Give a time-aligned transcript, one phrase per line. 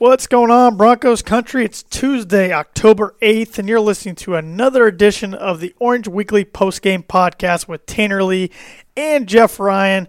[0.00, 1.62] What's going on, Broncos country?
[1.62, 7.06] It's Tuesday, October 8th, and you're listening to another edition of the Orange Weekly Postgame
[7.06, 8.50] Podcast with Tanner Lee
[8.96, 10.08] and Geoff Ryan.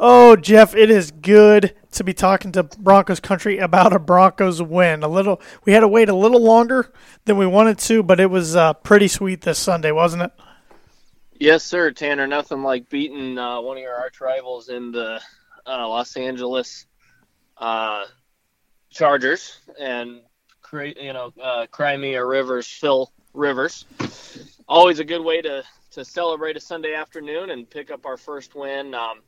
[0.00, 5.04] Oh, Geoff, it is good to be talking to Broncos country about a Broncos win.
[5.04, 6.92] A little, we had to wait a little longer
[7.24, 10.32] than we wanted to, but it was uh, pretty sweet this Sunday, wasn't it?
[11.38, 12.26] Yes, sir, Tanner.
[12.26, 15.20] Nothing like beating uh, one of your arch rivals in the
[15.64, 16.86] uh, Los Angeles
[17.56, 18.04] uh,
[18.90, 20.20] Chargers and
[20.62, 23.84] create, you know, uh, Crimea Rivers, Phil Rivers.
[24.68, 28.54] Always a good way to to celebrate a Sunday afternoon and pick up our first
[28.54, 28.94] win.
[28.94, 29.20] Um,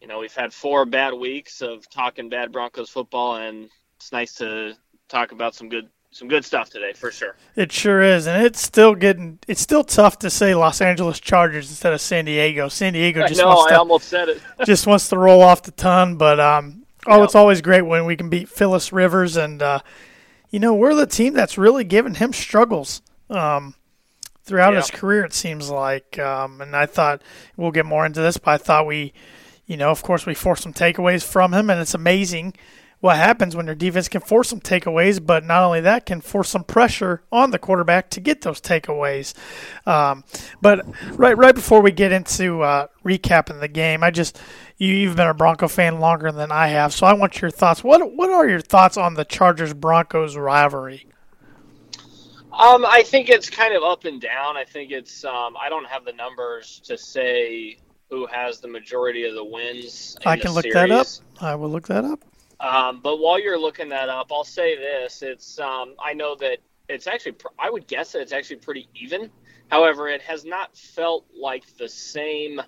[0.00, 4.34] you know, we've had four bad weeks of talking bad Broncos football, and it's nice
[4.34, 4.74] to
[5.08, 7.36] talk about some good some good stuff today for sure.
[7.54, 9.38] It sure is, and it's still getting.
[9.46, 12.68] It's still tough to say Los Angeles Chargers instead of San Diego.
[12.68, 14.42] San Diego just no, wants I to almost said it.
[14.64, 16.16] just wants to roll off the ton.
[16.16, 16.77] But um,
[17.08, 19.80] oh, it's always great when we can beat Phyllis Rivers, and uh,
[20.50, 23.74] you know we're the team that's really given him struggles um,
[24.44, 25.24] throughout his career.
[25.24, 27.22] It seems like, um, and I thought
[27.56, 29.12] we'll get more into this, but I thought we,
[29.66, 32.54] you know, of course we forced some takeaways from him, and it's amazing.
[33.00, 36.48] What happens when your defense can force some takeaways, but not only that, can force
[36.48, 39.34] some pressure on the quarterback to get those takeaways.
[39.86, 40.24] Um,
[40.60, 44.40] but right, right before we get into uh, recapping the game, I just
[44.78, 47.84] you, you've been a Bronco fan longer than I have, so I want your thoughts.
[47.84, 51.06] What what are your thoughts on the Chargers Broncos rivalry?
[52.52, 54.56] Um, I think it's kind of up and down.
[54.56, 57.78] I think it's um, I don't have the numbers to say
[58.10, 60.16] who has the majority of the wins.
[60.20, 61.06] in I can look that up.
[61.40, 62.24] I will look that up.
[62.60, 66.58] Um, but while you're looking that up, I'll say this: it's um, I know that
[66.88, 69.30] it's actually I would guess that it's actually pretty even.
[69.70, 72.60] However, it has not felt like the same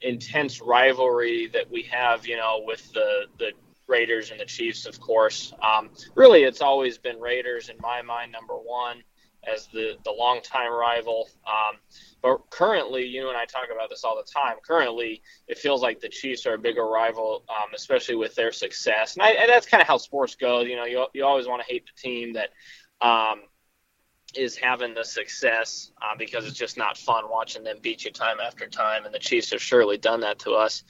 [0.00, 3.52] intense rivalry that we have, you know, with the the
[3.88, 5.52] Raiders and the Chiefs, of course.
[5.62, 9.02] Um, really, it's always been Raiders in my mind, number one,
[9.52, 11.28] as the the longtime rival.
[11.46, 11.76] Um,
[12.22, 14.56] but currently, you and I talk about this all the time.
[14.66, 19.14] Currently, it feels like the Chiefs are a bigger rival, um, especially with their success.
[19.14, 20.62] And, I, and that's kind of how sports go.
[20.62, 22.50] You know, you, you always want to hate the team that
[23.00, 23.42] um,
[24.34, 28.38] is having the success uh, because it's just not fun watching them beat you time
[28.44, 29.04] after time.
[29.04, 30.82] And the Chiefs have surely done that to us.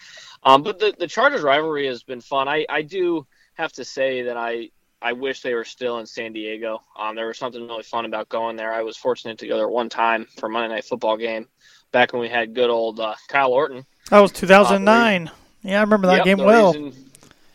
[0.42, 2.48] Um, but the, the Chargers rivalry has been fun.
[2.48, 4.70] I, I do have to say that I,
[5.02, 6.80] I wish they were still in San Diego.
[6.98, 8.72] Um, there was something really fun about going there.
[8.72, 11.46] I was fortunate to go there one time for a Monday Night Football game
[11.92, 13.84] back when we had good old uh, Kyle Orton.
[14.10, 15.30] That was 2009.
[15.62, 16.74] yeah, I remember that Yep, game well.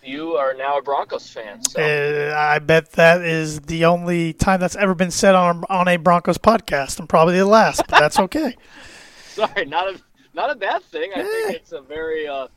[0.03, 1.63] You are now a Broncos fan.
[1.63, 1.80] So.
[1.81, 5.97] Uh, I bet that is the only time that's ever been said on on a
[5.97, 7.84] Broncos podcast, and probably the last.
[7.88, 8.56] But that's okay.
[9.28, 10.01] Sorry, not a
[10.34, 11.12] not a bad thing.
[11.16, 12.47] I think it's a very uh,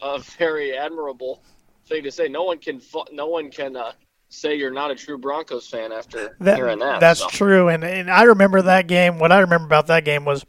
[0.00, 1.42] a very admirable
[1.86, 2.26] thing to say.
[2.28, 2.80] No one can
[3.12, 3.92] no one can uh,
[4.28, 7.00] say you're not a true Broncos fan after That, hearing that.
[7.00, 7.28] that's so.
[7.28, 9.18] true, and and I remember that game.
[9.18, 10.44] What I remember about that game was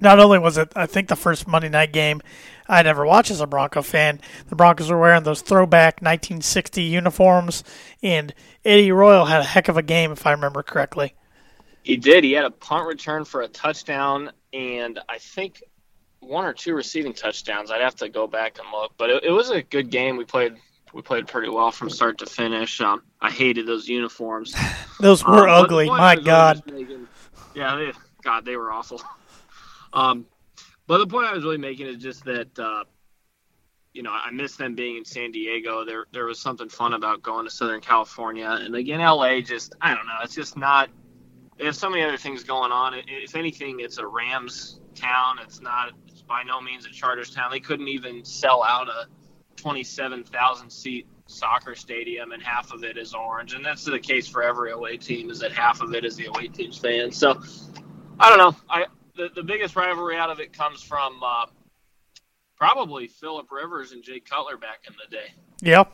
[0.00, 2.20] not only was it I think the first Monday night game
[2.68, 4.20] I'd ever watched as a Bronco fan.
[4.48, 7.64] The Broncos were wearing those throwback 1960 uniforms,
[8.02, 8.32] and
[8.64, 11.14] Eddie Royal had a heck of a game if I remember correctly.
[11.82, 12.24] He did.
[12.24, 15.62] He had a punt return for a touchdown, and I think
[16.20, 17.70] one or two receiving touchdowns.
[17.70, 20.16] I'd have to go back and look, but it, it was a good game.
[20.16, 20.56] We played
[20.92, 22.80] we played pretty well from start to finish.
[22.80, 24.54] Um, I hated those uniforms.
[25.00, 25.86] Those were Um, ugly.
[25.88, 26.62] My was really God.
[26.72, 27.08] making-
[27.54, 27.92] yeah, they,
[28.22, 29.00] God, they were awful.
[29.92, 30.24] Um,
[30.86, 32.84] but the point I was really making is just that uh,
[33.92, 35.84] you know, I miss them being in San Diego.
[35.84, 39.40] There, there was something fun about going to Southern California, and again, LA.
[39.40, 40.14] Just, I don't know.
[40.22, 40.90] It's just not.
[41.58, 42.94] They have so many other things going on.
[43.08, 45.38] If anything, it's a Rams town.
[45.42, 45.90] It's not.
[46.06, 47.50] It's by no means a Chargers town.
[47.50, 49.06] They couldn't even sell out a
[49.60, 53.54] 27,000 seat soccer stadium, and half of it is orange.
[53.54, 55.30] And that's the case for every away team.
[55.30, 57.16] Is that half of it is the away team's fans.
[57.16, 57.40] So,
[58.18, 58.56] I don't know.
[58.68, 58.86] I
[59.16, 61.22] the, the biggest rivalry out of it comes from.
[61.22, 61.46] Uh,
[62.60, 65.32] probably Philip Rivers and Jay Cutler back in the day.
[65.62, 65.84] Yeah.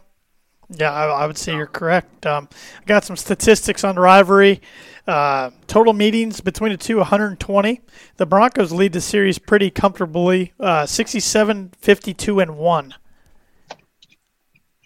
[0.69, 2.27] Yeah, I, I would say you're correct.
[2.27, 2.49] Um,
[2.81, 4.61] I got some statistics on rivalry.
[5.07, 7.81] Uh, total meetings between the two 120.
[8.17, 12.95] The Broncos lead the series pretty comfortably, uh, 67, 52, and 1.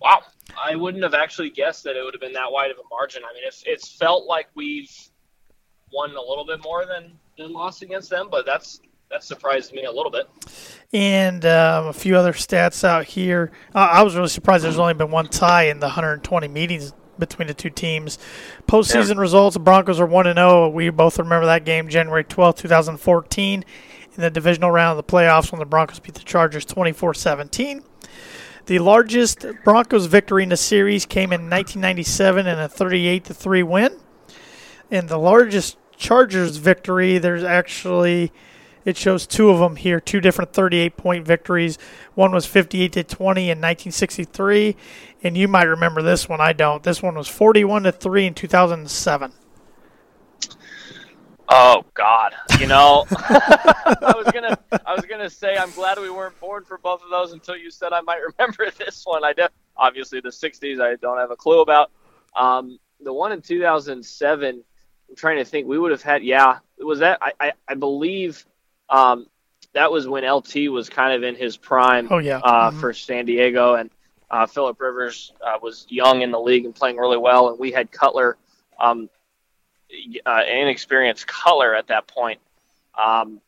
[0.01, 0.23] Wow.
[0.63, 3.23] I wouldn't have actually guessed that it would have been that wide of a margin.
[3.29, 4.91] I mean, it's, it's felt like we've
[5.93, 8.81] won a little bit more than, than lost against them, but that's
[9.11, 10.29] that surprised me a little bit.
[10.93, 13.51] And um, a few other stats out here.
[13.75, 17.49] Uh, I was really surprised there's only been one tie in the 120 meetings between
[17.49, 18.19] the two teams.
[18.69, 19.21] Postseason yeah.
[19.21, 20.69] results: the Broncos are one and zero.
[20.69, 23.65] We both remember that game, January 12, 2014,
[24.15, 27.83] in the divisional round of the playoffs when the Broncos beat the Chargers 24-17.
[28.67, 33.97] The largest Broncos victory in the series came in 1997 in a 38 3 win.
[34.91, 38.33] And the largest Chargers victory, there's actually
[38.85, 41.79] it shows two of them here, two different 38 point victories.
[42.15, 44.77] One was 58 to 20 in 1963,
[45.23, 46.41] and you might remember this one.
[46.41, 46.83] I don't.
[46.83, 49.33] This one was 41 to 3 in 2007.
[51.53, 52.33] Oh God!
[52.61, 54.57] You know, I was gonna,
[54.87, 57.73] I was gonna say I'm glad we weren't born for both of those until you
[57.73, 59.25] said I might remember this one.
[59.25, 61.91] I def- obviously the '60s I don't have a clue about.
[62.37, 64.63] Um, the one in 2007,
[65.09, 65.67] I'm trying to think.
[65.67, 67.19] We would have had, yeah, was that?
[67.21, 68.47] I, I, I believe
[68.89, 69.27] um,
[69.73, 72.09] that was when LT was kind of in his prime.
[72.11, 72.39] Oh yeah.
[72.39, 72.81] Uh, mm-hmm.
[72.81, 73.91] For San Diego, and
[74.31, 77.73] uh, Philip Rivers uh, was young in the league and playing really well, and we
[77.73, 78.37] had Cutler,
[78.79, 79.11] um,
[80.27, 82.41] uh, inexperienced Cutler at that point.
[82.99, 83.41] Um,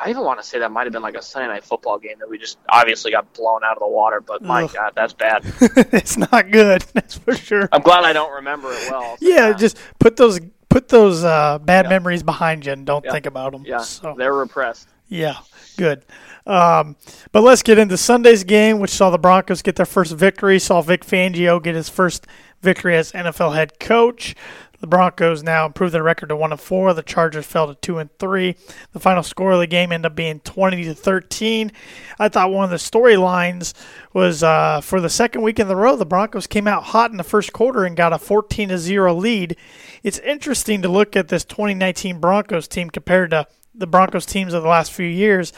[0.00, 2.18] I even want to say that might have been like a Sunday night football game
[2.20, 4.20] that we just obviously got blown out of the water.
[4.20, 4.72] But my Ugh.
[4.72, 5.42] God, that's bad.
[5.60, 6.82] it's not good.
[6.92, 7.68] That's for sure.
[7.72, 9.16] I'm glad I don't remember it well.
[9.20, 11.90] Yeah, just put those put those uh, bad yeah.
[11.90, 13.12] memories behind you and don't yeah.
[13.12, 13.64] think about them.
[13.66, 14.14] Yeah, so.
[14.16, 14.88] they're repressed.
[15.08, 15.38] Yeah,
[15.76, 16.04] good.
[16.46, 16.96] Um,
[17.32, 20.58] but let's get into Sunday's game, which saw the Broncos get their first victory.
[20.58, 22.26] Saw Vic Fangio get his first
[22.62, 24.34] victory as NFL head coach.
[24.80, 26.94] The Broncos now improved their record to one and four.
[26.94, 28.54] The Chargers fell to two and three.
[28.92, 31.72] The final score of the game ended up being twenty to thirteen.
[32.18, 33.74] I thought one of the storylines
[34.12, 37.16] was uh, for the second week in the row, the Broncos came out hot in
[37.16, 39.56] the first quarter and got a fourteen to zero lead.
[40.04, 44.62] It's interesting to look at this 2019 Broncos team compared to the Broncos teams of
[44.62, 45.52] the last few years.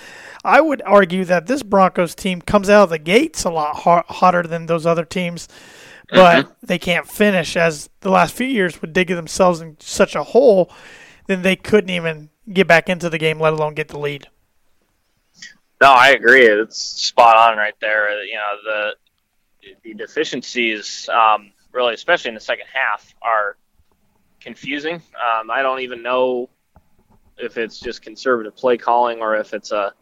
[0.44, 4.42] I would argue that this Broncos team comes out of the gates a lot hotter
[4.42, 5.48] than those other teams
[6.10, 6.66] but mm-hmm.
[6.66, 10.72] they can't finish as the last few years would dig themselves in such a hole,
[11.26, 14.28] then they couldn't even get back into the game, let alone get the lead.
[15.80, 16.44] No, I agree.
[16.44, 18.22] It's spot on right there.
[18.24, 18.94] You know, the
[19.82, 23.56] the deficiencies, um, really, especially in the second half, are
[24.40, 24.96] confusing.
[24.96, 26.50] Um, I don't even know
[27.38, 29.94] if it's just conservative play calling or if it's a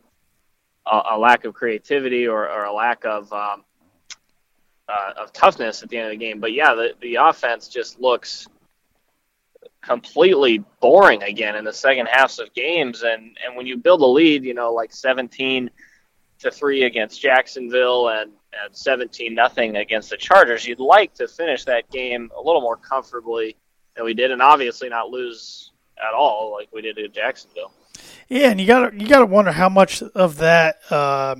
[0.86, 3.64] a, a lack of creativity or, or a lack of um,
[4.88, 6.40] uh, of toughness at the end of the game.
[6.40, 8.48] But yeah, the, the offense just looks
[9.82, 13.02] completely boring again in the second halves of games.
[13.02, 15.70] And, and when you build a lead, you know, like 17
[16.40, 18.32] to 3 against Jacksonville and,
[18.64, 22.76] and 17 nothing against the Chargers, you'd like to finish that game a little more
[22.76, 23.56] comfortably
[23.94, 27.72] than we did, and obviously not lose at all like we did at Jacksonville.
[28.28, 31.36] Yeah, and you got to you got to wonder how much of that uh,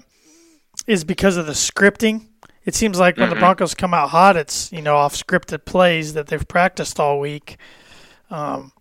[0.87, 2.27] is because of the scripting
[2.69, 3.37] it seems like when mm-hmm.
[3.37, 7.19] the Broncos come out hot, it's you know off scripted plays that they've practiced all
[7.19, 7.57] week.
[8.29, 8.73] Um,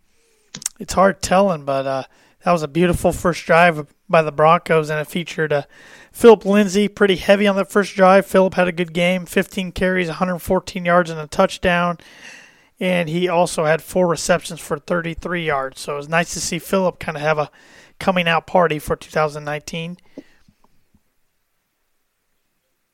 [0.77, 2.03] it's hard telling, but uh,
[2.43, 5.61] that was a beautiful first drive by the Broncos, and it featured uh,
[6.11, 8.25] Philip Lindsay pretty heavy on that first drive.
[8.25, 11.97] Philip had a good game, 15 carries, 114 yards, and a touchdown.
[12.81, 15.79] And he also had four receptions for 33 yards.
[15.79, 17.49] So it was nice to see Philip kind of have a
[17.99, 19.95] coming out party for 2019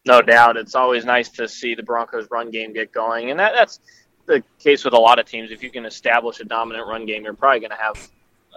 [0.05, 0.57] no doubt.
[0.57, 3.79] It's always nice to see the Broncos' run game get going, and that, that's
[4.25, 5.51] the case with a lot of teams.
[5.51, 8.09] If you can establish a dominant run game, you're probably going to have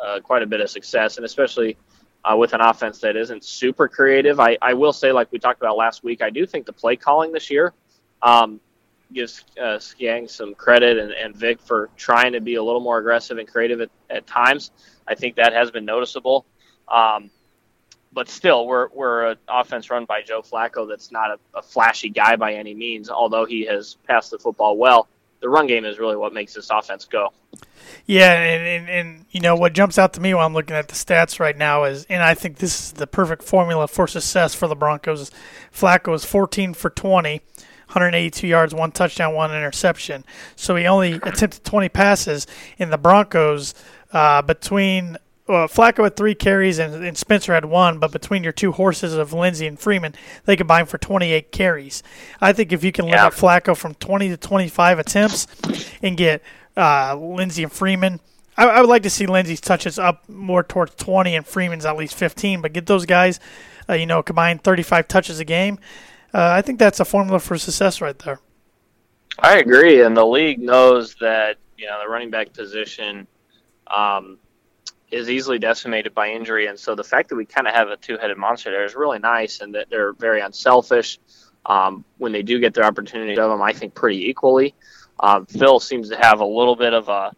[0.02, 1.76] uh, quite a bit of success, and especially
[2.24, 4.40] uh, with an offense that isn't super creative.
[4.40, 6.96] I, I will say, like we talked about last week, I do think the play
[6.96, 7.72] calling this year
[8.22, 8.60] um,
[9.12, 12.98] gives uh, Skjeng some credit and, and Vic for trying to be a little more
[12.98, 14.72] aggressive and creative at, at times.
[15.06, 16.44] I think that has been noticeable.
[16.88, 17.30] Um,
[18.16, 22.08] but still, we're we're an offense run by Joe Flacco that's not a, a flashy
[22.08, 23.10] guy by any means.
[23.10, 25.06] Although he has passed the football well,
[25.40, 27.28] the run game is really what makes this offense go.
[28.06, 30.88] Yeah, and, and, and you know what jumps out to me while I'm looking at
[30.88, 34.54] the stats right now is, and I think this is the perfect formula for success
[34.54, 35.30] for the Broncos.
[35.70, 37.40] Flacco is 14 for 20,
[37.88, 40.24] 182 yards, one touchdown, one interception.
[40.56, 42.46] So he only attempted 20 passes.
[42.78, 43.74] In the Broncos,
[44.10, 48.52] uh, between well, Flacco had three carries and, and Spencer had one, but between your
[48.52, 52.02] two horses of Lindsay and Freeman, they combined for 28 carries.
[52.40, 53.30] I think if you can limit Yeah.
[53.30, 55.46] Flacco from 20 to 25 attempts
[56.02, 56.42] and get
[56.76, 58.20] uh, Lindsay and Freeman,
[58.56, 61.96] I, I would like to see Lindsay's touches up more towards 20 and Freeman's at
[61.96, 63.38] least 15, but get those guys,
[63.88, 65.78] uh, you know, combined 35 touches a game.
[66.34, 68.40] Uh, I think that's a formula for success right there.
[69.38, 73.26] I agree, and the league knows that you know the running back position
[73.86, 74.38] um,
[75.10, 77.96] is easily decimated by injury, and so the fact that we kind of have a
[77.96, 81.18] two-headed monster there is really nice, and that they're very unselfish.
[81.64, 84.74] Um, when they do get their opportunity of them, I think pretty equally.
[85.18, 87.32] Um, Phil seems to have a little bit of a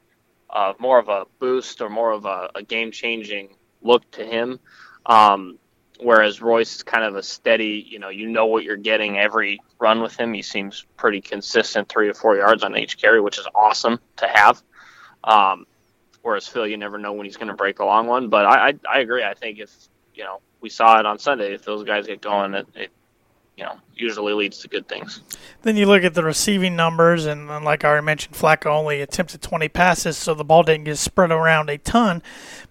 [0.50, 4.58] uh, more of a boost or more of a, a game-changing look to him.
[5.04, 5.58] Um,
[6.00, 9.60] whereas Royce is kind of a steady, you know, you know what you're getting every
[9.78, 10.32] run with him.
[10.32, 14.28] He seems pretty consistent, three to four yards on each carry, which is awesome to
[14.28, 14.62] have.
[15.24, 15.66] Um,
[16.28, 18.28] whereas Phil, you never know when he's going to break a long one.
[18.28, 19.24] But I, I, I agree.
[19.24, 19.72] I think if
[20.14, 22.90] you know we saw it on Sunday, if those guys get going, it, it
[23.56, 25.22] you know usually leads to good things.
[25.62, 29.00] Then you look at the receiving numbers, and, and like I already mentioned, Flacco only
[29.00, 32.22] attempted 20 passes, so the ball didn't get spread around a ton.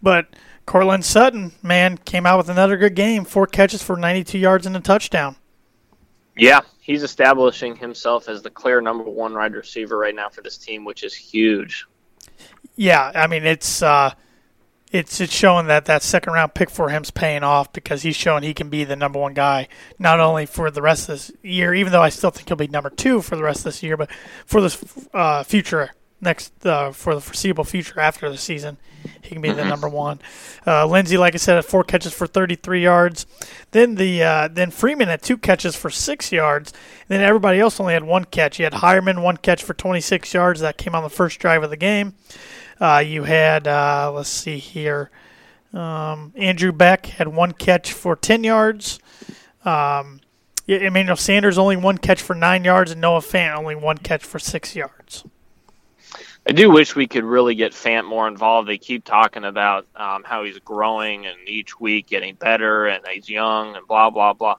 [0.04, 0.28] But
[0.68, 3.26] Courtland Sutton, man, came out with another good game.
[3.26, 5.36] Four catches for 92 yards and a touchdown.
[6.38, 10.60] Yeah, he's establishing himself as the clear number one wide receiver right now for this
[10.60, 11.88] team, which is huge.
[12.77, 14.13] Yeah, I mean it's uh,
[14.91, 18.43] it's it's showing that that second round pick for him's paying off because he's showing
[18.43, 19.67] he can be the number one guy
[20.00, 22.67] not only for the rest of this year, even though I still think he'll be
[22.67, 24.10] number two for the rest of this year, but
[24.46, 24.81] for this
[25.13, 25.91] uh, future
[26.22, 28.77] next uh, for the foreseeable future after the season,
[29.22, 30.19] he can be the number one.
[30.65, 33.25] Uh, Lindsay, like I said, had four catches for 33 yards.
[33.72, 36.74] Then the uh, then Freeman had two catches for six yards.
[37.07, 38.60] then everybody else only had one catch.
[38.60, 41.72] You had Heuerman one catch for 26 yards that came on the first drive of
[41.72, 42.13] the game.
[42.79, 45.10] Uh, you had uh, let's see here,
[45.74, 49.00] um, Andrew Beck had one catch for 10 yards.
[49.65, 50.22] Um,
[50.67, 54.38] Emmanuel Sanders only one catch for nine yards, and Noah Fant only one catch for
[54.38, 55.24] six yards.
[56.48, 58.69] I do wish we could really get Fant more involved.
[58.69, 63.29] They keep talking about um, how he's growing and each week getting better, and he's
[63.29, 64.55] young and blah blah blah.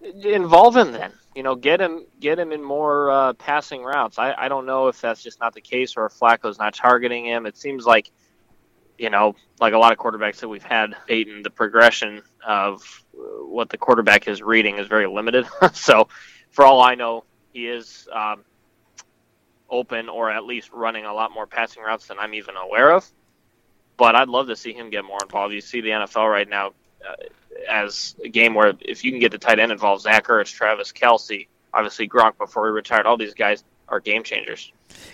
[0.00, 1.12] Involve him then.
[1.34, 4.18] You know, get him get him in more uh, passing routes.
[4.18, 7.26] I, I don't know if that's just not the case or if Flacco's not targeting
[7.26, 7.46] him.
[7.46, 8.10] It seems like,
[8.98, 13.68] you know, like a lot of quarterbacks that we've had, Peyton, the progression of what
[13.68, 15.46] the quarterback is reading is very limited.
[15.72, 16.08] so,
[16.50, 18.08] for all I know, he is.
[18.12, 18.44] Um,
[19.70, 23.06] open or at least running a lot more passing routes than I'm even aware of.
[23.96, 25.52] But I'd love to see him get more involved.
[25.52, 26.68] You see the NFL right now
[27.08, 27.14] uh,
[27.68, 30.92] as a game where if you can get the tight end involved, Zach Ertz, Travis
[30.92, 34.72] Kelce, obviously Gronk before he retired, all these guys are game changers.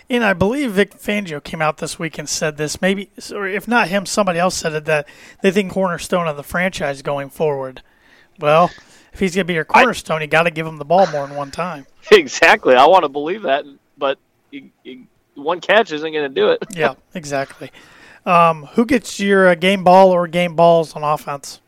[0.09, 2.81] And I believe Vic Fangio came out this week and said this.
[2.81, 5.07] Maybe, or if not him, somebody else said it that
[5.41, 7.81] they think cornerstone of the franchise going forward.
[8.39, 8.71] Well,
[9.13, 11.27] if he's going to be your cornerstone, you got to give him the ball more
[11.27, 11.87] than one time.
[12.11, 12.75] exactly.
[12.75, 13.65] I want to believe that,
[13.97, 14.17] but
[14.51, 16.63] you, you, one catch isn't going to do it.
[16.71, 17.71] yeah, exactly.
[18.25, 21.61] Um, who gets your uh, game ball or game balls on offense?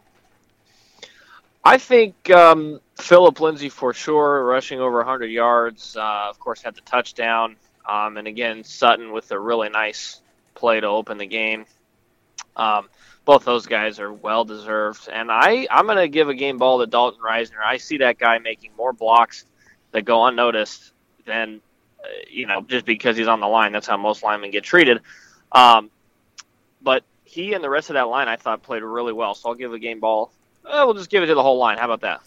[1.68, 5.98] I think um, Philip Lindsay for sure, rushing over 100 yards.
[5.98, 7.58] Uh, of course, had the touchdown.
[7.86, 10.22] Um, and again, Sutton with a really nice
[10.56, 11.66] play to open the game.
[12.56, 12.88] Um,
[13.26, 15.10] both those guys are well deserved.
[15.12, 17.62] And I, I'm going to give a game ball to Dalton Risner.
[17.62, 19.44] I see that guy making more blocks
[19.92, 20.94] that go unnoticed
[21.26, 21.60] than,
[22.02, 23.74] uh, you know, just because he's on the line.
[23.74, 25.02] That's how most linemen get treated.
[25.52, 25.92] Um,
[26.82, 29.36] but he and the rest of that line, I thought, played really well.
[29.36, 30.32] So I'll give a game ball.
[30.70, 31.78] Uh, we'll just give it to the whole line.
[31.78, 32.22] How about that?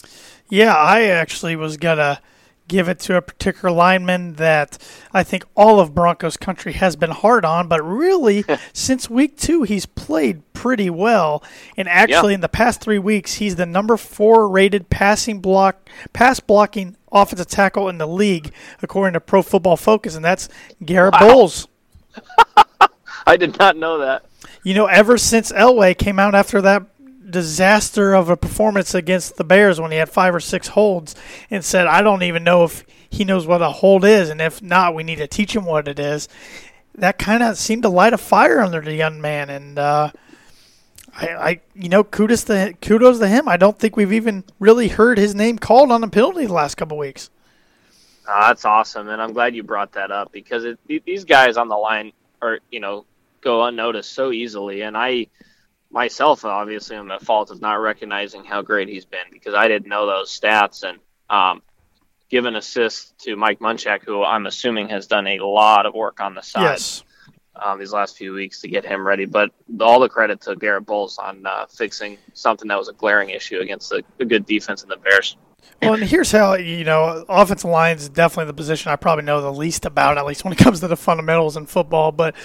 [0.49, 2.19] Yeah, I actually was gonna
[2.67, 4.77] give it to a particular lineman that
[5.13, 9.63] I think all of Broncos country has been hard on, but really since week two
[9.63, 11.43] he's played pretty well.
[11.77, 12.35] And actually Yeah.
[12.35, 17.47] in the past three weeks he's the number four rated passing block pass blocking offensive
[17.47, 20.47] tackle in the league according to Pro Football Focus, and that's
[20.85, 21.67] Garett Bolles.
[23.27, 24.25] I did not know that.
[24.63, 26.83] You know, ever since Elway came out after that
[27.31, 31.15] disaster of a performance against the Bears when he had five or six holds
[31.49, 34.61] and said, I don't even know if he knows what a hold is, and if
[34.61, 36.29] not, we need to teach him what it is.
[36.95, 40.11] That kind of seemed to light a fire under the young man, and uh,
[41.13, 43.47] I, I you know, kudos to kudos to him.
[43.47, 46.75] I don't think we've even really heard his name called on a penalty the last
[46.75, 47.29] couple weeks.
[48.27, 51.67] Uh, that's awesome, and I'm glad you brought that up because it, these guys on
[51.67, 53.05] the line are, you know,
[53.41, 54.81] go unnoticed so easily.
[54.81, 55.27] And I
[55.91, 59.89] myself, obviously, I'm at fault of not recognizing how great he's been because I didn't
[59.89, 60.83] know those stats.
[60.83, 61.61] And um,
[62.29, 66.19] give an assist to Mike Munchak, who I'm assuming has done a lot of work
[66.19, 67.03] on the side Yes.
[67.55, 69.25] um, these last few weeks to get him ready.
[69.25, 73.29] But all the credit to Garett Bolles on uh, fixing something that was a glaring
[73.29, 75.35] issue against a, a good defense in the Bears.
[75.81, 79.41] Well, and here's how you know offensive line is definitely the position I probably know
[79.41, 82.11] the least about, at least when it comes to the fundamentals in football.
[82.11, 82.35] But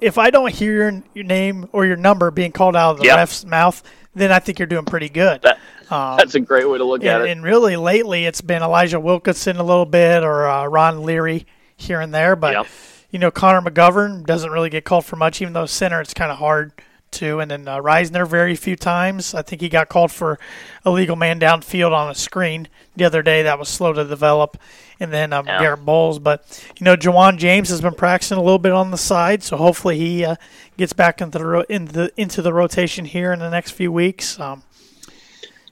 [0.00, 3.04] if I don't hear your, your name or your number being called out of the
[3.06, 3.16] Yep.
[3.16, 3.82] ref's mouth,
[4.14, 5.42] then I think you're doing pretty good.
[5.42, 5.58] That,
[5.90, 7.30] Um, that's a great way to look at it.
[7.30, 11.46] and really, lately, it's been Elijah Wilkinson a little bit or uh, Ron Leary
[11.78, 12.36] here and there.
[12.36, 12.66] But Yep.
[13.10, 16.30] you know, Connor McGovern doesn't really get called for much, even though center it's kind
[16.30, 16.72] of hard
[17.12, 17.40] to.
[17.40, 19.34] And then uh, Risner very few times.
[19.34, 20.38] I think he got called for
[20.84, 24.56] a legal man downfield on a screen the other day that was slow to develop.
[25.00, 25.60] And then um, Yeah.
[25.60, 26.44] Garett Bolles, but
[26.78, 29.96] you know, Ja'Wuan James has been practicing a little bit on the side, so hopefully
[29.96, 30.34] he uh,
[30.76, 33.92] gets back into the ro- into the into the rotation here in the next few
[33.92, 34.40] weeks.
[34.40, 34.64] Um,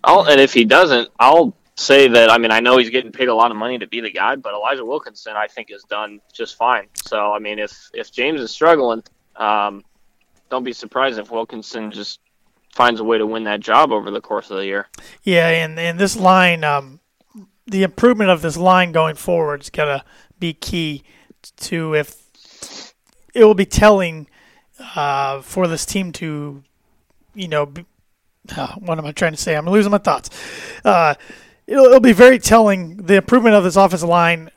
[0.05, 2.31] I'll, and if he doesn't, I'll say that.
[2.31, 4.37] I mean, I know he's getting paid a lot of money to be the guy,
[4.37, 6.87] but Elijah Wilkinson, I think, has done just fine.
[6.95, 9.03] So, I mean, if if James is struggling,
[9.35, 9.83] um,
[10.51, 12.21] don't be surprised if Wilkinson just
[12.75, 14.89] finds a way to win that job over the course of the year.
[15.23, 17.01] Yeah, and, and this line, um,
[17.67, 20.05] the improvement of this line going forward is to
[20.39, 21.03] be key
[21.57, 22.95] to if
[23.35, 24.29] it will be telling
[24.95, 26.63] uh, for this team to,
[27.35, 27.85] you know, be,
[28.57, 29.57] uh, what am I trying to say?
[29.57, 30.31] I'm losing my thoughts.
[30.85, 31.15] Uh,
[31.67, 32.97] it'll, it'll be very telling.
[32.97, 34.51] The improvement of this offensive line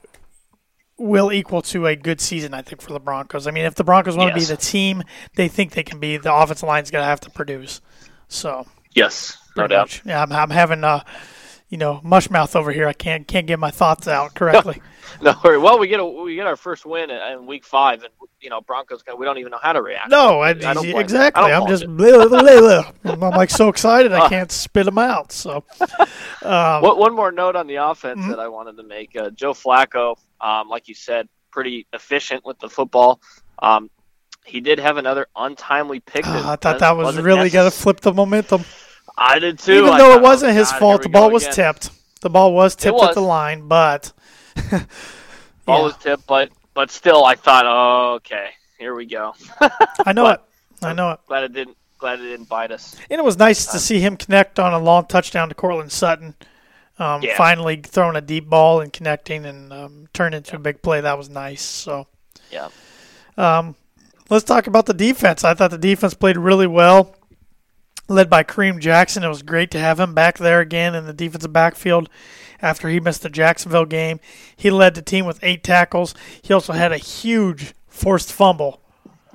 [0.99, 3.47] will equal to a good season, I think, for the Broncos.
[3.47, 4.49] I mean, if the Broncos want to Yes.
[4.49, 5.03] be the team
[5.35, 7.81] they think they can be, the offensive line's going to have to produce.
[8.27, 8.65] So.
[8.93, 9.83] Yes, no doubt.
[9.83, 10.01] much.
[10.05, 11.03] Yeah, I'm, I'm having uh,
[11.69, 12.87] you know, mush mouth over here.
[12.87, 14.81] I can't can't get my thoughts out correctly.
[15.23, 15.57] No worry.
[15.57, 18.61] Well, we get a, we get our first win in, week five, and you know
[18.61, 19.01] Broncos.
[19.17, 20.09] We don't even know how to react.
[20.11, 21.43] no, I, I don't exactly.
[21.45, 22.91] I I'm just blah, blah, blah.
[23.11, 25.31] I'm like so excited I can't spit them out.
[25.31, 25.63] So
[26.41, 28.29] What, one more note on the offense Mm-hmm.
[28.29, 29.15] that I wanted to make.
[29.15, 33.21] Uh, Joe Flacco, um, like you said, pretty efficient with the football.
[33.59, 33.89] Um,
[34.45, 36.23] he did have another untimely pick.
[36.25, 38.63] That uh, I thought that was really going to flip the momentum.
[39.17, 39.73] I did too.
[39.73, 41.73] Even I though thought, it wasn't oh, his God, fault, the ball was again.
[41.73, 41.89] tipped.
[42.21, 44.11] The ball was tipped at the line, but
[45.65, 45.83] Ball Yeah.
[45.83, 49.33] was tipped, but but still, I thought, oh, okay, here we go.
[50.05, 50.39] I know But-
[50.81, 50.85] it.
[50.85, 51.19] I know it.
[51.27, 51.75] glad it didn't.
[51.97, 52.95] Glad it didn't bite us.
[53.09, 56.33] And it was nice to see him connect on a long touchdown to Courtland Sutton.
[56.99, 57.37] Um, Yeah.
[57.37, 61.01] Finally throwing a deep ball and connecting and um, turn into a big play.
[61.01, 61.61] That was nice.
[61.61, 62.07] So
[62.51, 62.69] Yeah.
[63.37, 63.75] Um,
[64.29, 65.43] let's talk about the defense.
[65.43, 67.15] I thought the defense played really well,
[68.09, 69.23] led by Kareem Jackson.
[69.23, 72.09] It was great to have him back there again in the defensive backfield
[72.61, 74.19] after he missed the Jacksonville game.
[74.57, 76.13] He led the team with eight tackles.
[76.41, 78.81] He also had a huge forced fumble,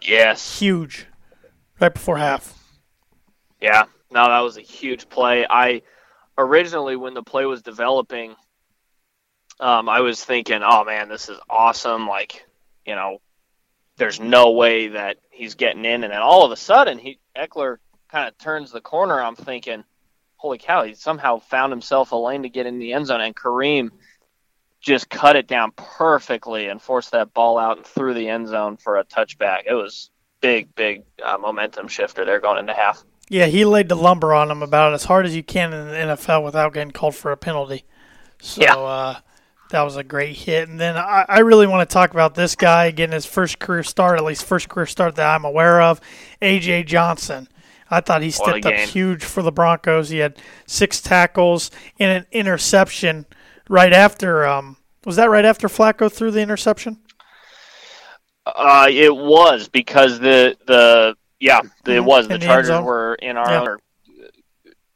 [0.03, 0.59] Yes.
[0.59, 1.07] huge,
[1.81, 2.53] right before half.
[3.61, 5.47] Yeah, no, that was a huge play.
[5.49, 5.81] I
[6.37, 8.37] originally, when the play was developing,
[9.61, 12.47] um, I was thinking, "Oh man, this is awesome!" Like,
[12.87, 13.21] you know,
[13.97, 17.79] there's no way that he's getting in, and then all of a sudden, he Ekeler
[18.09, 19.21] kind of turns the corner.
[19.21, 19.85] I'm thinking,
[20.37, 23.37] "Holy cow!" He somehow found himself a lane to get in the end zone, and
[23.37, 23.91] Kareem
[24.85, 28.77] just cut it down perfectly and forced that ball out and through the end zone
[28.77, 29.63] for a touchback.
[29.67, 33.03] It was big, big uh, momentum shifter there going into half.
[33.29, 36.15] Yeah, he laid the lumber on him about as hard as you can in the
[36.15, 37.85] NFL without getting called for a penalty.
[38.41, 38.75] So Yeah.
[38.77, 39.19] uh,
[39.71, 40.69] that was a great hit.
[40.69, 43.83] And then I, I really want to talk about this guy getting his first career
[43.83, 46.01] start, at least first career start that I'm aware of,
[46.43, 47.49] AJ Johnson.
[47.91, 50.09] I thought he stepped up huge for the Broncos.
[50.11, 53.27] He had six tackles and an interception
[53.69, 54.47] right after.
[54.47, 56.99] Um, was that right after Flacco threw the interception?
[58.47, 63.51] Uh, it was because the the yeah it was the the Chargers were in our
[63.51, 63.63] Yeah.
[63.63, 63.77] uh,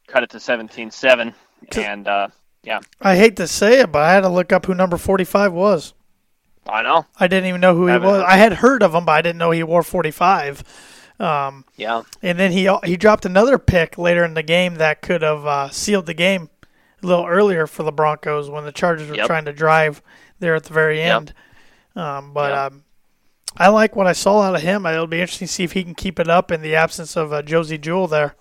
[0.07, 1.33] cut it to 17-7
[1.77, 2.27] and uh,
[2.63, 5.53] yeah I hate to say it, but I had to look up who number 45
[5.53, 5.93] was.
[6.67, 8.23] I know I didn't even know who he was.
[8.27, 10.63] I had heard of him, but I didn't know he wore 45.
[11.19, 15.21] Um, yeah and then he he dropped another pick later in the game that could
[15.21, 16.49] have uh, sealed the game
[17.03, 19.27] a little earlier for the Broncos when the Chargers were Yep.
[19.27, 20.01] trying to drive
[20.39, 21.15] there at the very Yep.
[21.17, 21.33] end.
[21.95, 22.71] Um, but Yep.
[22.71, 22.83] um,
[23.57, 24.85] I like what I saw out of him.
[24.85, 27.33] It'll be interesting to see if he can keep it up in the absence of
[27.33, 28.35] uh, Josey Jewell there.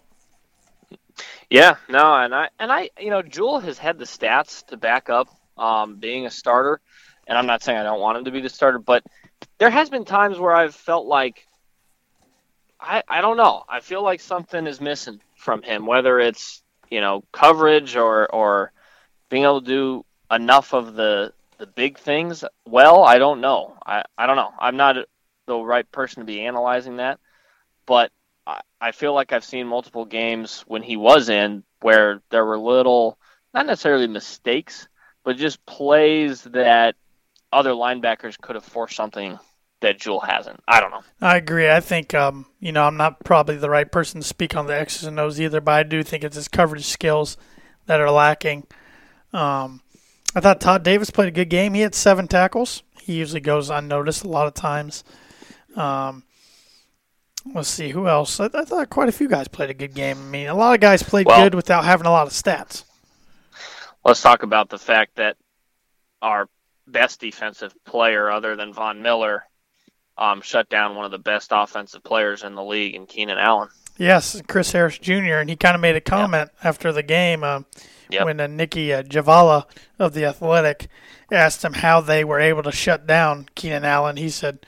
[1.51, 5.09] yeah no and I and I you know Jewell has had the stats to back
[5.09, 6.81] up um, being a starter
[7.27, 9.03] and I'm not saying I don't want him to be the starter but
[9.59, 11.49] there has been times where I've felt like
[12.81, 13.64] I, I don't know.
[13.68, 18.73] I feel like something is missing from him, whether it's you know coverage or or
[19.29, 23.05] being able to do enough of the the big things well.
[23.05, 23.77] I don't know.
[23.85, 24.53] I, I don't know.
[24.59, 24.97] I'm not
[25.47, 27.18] the right person to be analyzing that,
[27.87, 28.11] but
[28.47, 32.59] I, I feel like I've seen multiple games when he was in where there were
[32.59, 33.18] little,
[33.55, 34.88] not necessarily mistakes,
[35.25, 36.97] but just plays that
[37.53, 39.38] other linebackers could have forced something
[39.81, 40.61] that Jewell hasn't.
[40.66, 41.03] I don't know.
[41.21, 41.71] I agree.
[41.71, 44.79] I think um, you know I'm not probably the right person to speak on the
[44.79, 47.37] X's and O's either, but I do think it's his coverage skills
[47.87, 48.66] that are lacking.
[49.33, 49.83] Um,
[50.35, 51.75] I thought Todd Davis played a good game.
[51.75, 52.83] He had seven tackles.
[53.03, 55.05] He usually goes unnoticed a lot of times.
[55.75, 56.25] Um,
[57.55, 58.38] let's see who else.
[58.41, 60.19] I, I, thought quite a few guys played a good game.
[60.19, 62.85] I mean, a lot of guys played well, good without having a lot of stats.
[64.05, 65.37] Let's talk about the fact that
[66.21, 66.49] our
[66.87, 69.45] best defensive player, other than Von Miller,
[70.17, 73.69] um, shut down one of the best offensive players in the league in Keenan Allen.
[73.97, 75.38] Yes, Chris Harris Jr.
[75.38, 76.64] And he kind of made a comment yep.
[76.64, 77.62] after the game uh,
[78.11, 78.25] yep.
[78.25, 79.64] when uh, Nicki uh, Jhabvala
[79.99, 80.88] of the Athletic
[81.31, 84.16] asked him how they were able to shut down Keenan Allen.
[84.16, 84.66] He said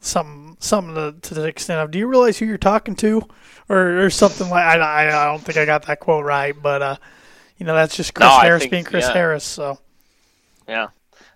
[0.00, 3.22] something something to, to the extent of, "Do you realize who you're talking to?"
[3.68, 4.64] or, or something like.
[4.64, 6.96] I, I, I don't think I got that quote right, but uh,
[7.58, 9.12] you know that's just Chris no, Harris think, being Chris yeah.
[9.12, 9.44] Harris.
[9.44, 9.78] So
[10.68, 10.88] yeah,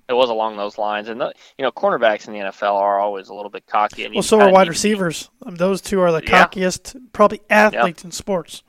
[0.09, 1.09] it was along those lines.
[1.09, 4.05] And the, you know, cornerbacks in the NFL are always a little bit cocky.
[4.05, 5.31] And well, so are wide receivers.
[5.47, 6.47] Those two are the yeah.
[6.47, 8.63] cockiest, probably athletes in sports.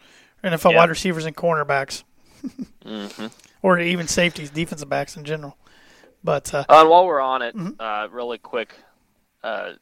[0.43, 2.03] NFL wide receivers and cornerbacks,
[2.85, 3.27] mm-hmm.
[3.61, 5.57] or even safeties, defensive backs in general.
[6.23, 7.79] But uh, uh, while we're on it, mm-hmm.
[7.79, 8.75] uh, really quick,
[9.43, 9.73] uh,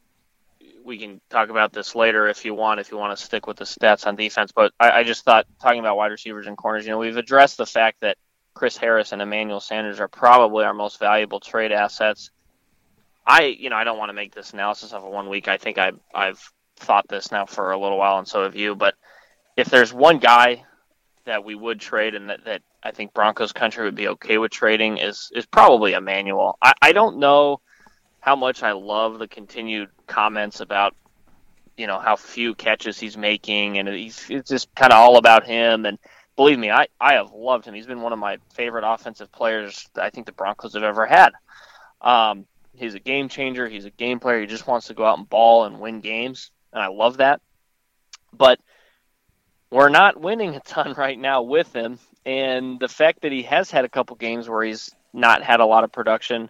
[0.84, 2.80] we can talk about this later if you want.
[2.80, 5.48] If you want to stick with the stats on defense, but I, I just thought
[5.62, 8.18] talking about wide receivers and corners, you know, we've addressed the fact that
[8.54, 12.32] Chris Harris and Emmanuel Sanders are probably our most valuable trade assets.
[13.26, 15.48] I, you know, I don't want to make this analysis of a one week.
[15.48, 16.40] I think I, I've
[16.78, 18.76] thought this now for a little while, and so have you.
[18.76, 18.96] But
[19.58, 20.64] if there's one guy
[21.28, 24.52] that we would trade and that, that I think Broncos country would be okay with
[24.52, 26.58] trading is is probably Emmanuel.
[26.62, 27.62] I, I don't know
[28.20, 30.96] how much I love the continued comments about
[31.78, 35.46] you know how few catches he's making and he's it's just kind of all about
[35.46, 36.00] him and
[36.38, 37.74] believe me, I, I have loved him.
[37.74, 41.32] He's been one of my favorite offensive players I think the Broncos have ever had.
[42.00, 43.68] Um, he's a game changer.
[43.68, 44.40] He's a game player.
[44.40, 47.42] He just wants to go out and ball and win games, and I love that.
[48.32, 48.60] But
[49.72, 53.72] we're not winning a ton right now with him, and the fact that he has
[53.72, 56.50] had a couple games where he's not had a lot of production,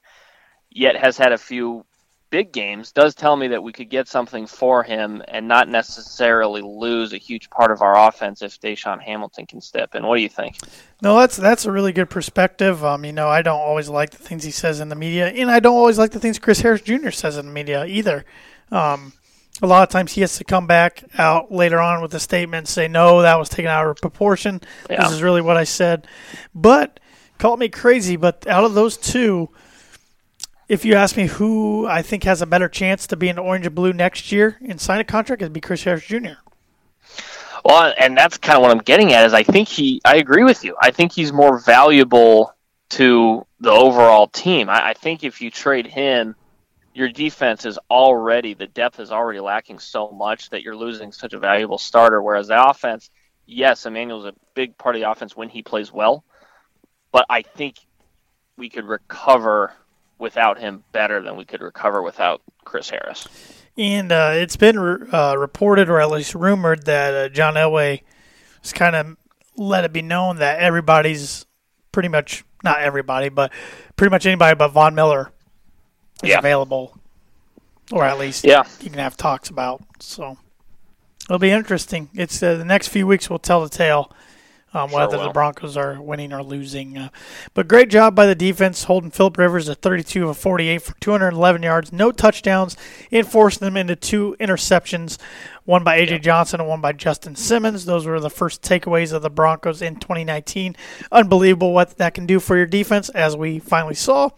[0.70, 1.86] yet has had a few
[2.30, 6.62] big games does tell me that we could get something for him and not necessarily
[6.62, 10.06] lose a huge part of our offense if DaeSean Hamilton can step in.
[10.06, 10.58] What do you think?
[11.02, 12.84] No, that's that's a really good perspective.
[12.84, 15.50] Um, you know, I don't always like the things he says in the media, and
[15.50, 17.12] I don't always like the things Chris Harris Jr.
[17.12, 18.26] says in the media either.
[18.72, 19.14] Um,
[19.62, 22.60] a lot of times he has to come back out later on with a statement
[22.60, 24.62] and say, "No, that was taken out of proportion.
[24.90, 25.04] Yeah.
[25.04, 26.08] This is really what I said."
[26.54, 27.00] But
[27.38, 29.50] call me crazy, but out of those two
[30.68, 33.66] if you ask me who I think has a better chance to be in orange
[33.66, 36.40] and blue next year and sign a contract, it'd be Chris Harris Jr.
[37.64, 40.02] Well, and that's kind of what I'm getting at is I think he.
[40.06, 40.76] I agree with you.
[40.82, 42.54] I think he's more valuable
[42.90, 44.70] to the overall team.
[44.70, 46.36] I, I think if you trade him,
[46.98, 51.34] your defense is already the depth is already lacking so much that you're losing such
[51.34, 52.20] a valuable starter.
[52.24, 53.12] Whereas the offense,
[53.46, 56.24] yes, Emmanuel's a big part of the offense when he plays well,
[57.12, 57.76] but I think
[58.58, 59.74] we could recover
[60.18, 63.28] without him better than we could recover without Chris Harris.
[63.78, 64.80] And uh, it's been
[65.14, 68.02] uh, reported, or at least rumored, that uh, John Elway
[68.64, 69.18] has kind of
[69.56, 71.46] let it be known that everybody's
[71.92, 73.52] pretty much not everybody, but
[73.96, 75.32] pretty much anybody but Von Miller
[76.24, 76.40] is yeah.
[76.40, 76.98] available,
[77.92, 78.64] or at least yeah.
[78.82, 79.82] you can have talks about.
[80.00, 80.38] So
[81.26, 82.10] it'll be interesting.
[82.14, 84.12] It's uh, the next few weeks will tell the tale
[84.74, 86.98] um, whether the Broncos are winning or losing.
[86.98, 87.10] Uh,
[87.54, 91.64] but great job by the defense holding Philip Rivers at 32 of 48 for 211
[91.64, 92.76] yards, no touchdowns,
[93.12, 95.18] and forcing them into two interceptions,
[95.66, 96.20] one by A.J.
[96.20, 97.86] Johnson and one by Justin Simmons.
[97.86, 100.76] Those were the first takeaways of the Broncos in 2019.
[101.12, 104.30] Unbelievable what that can do for your defense, as we finally saw.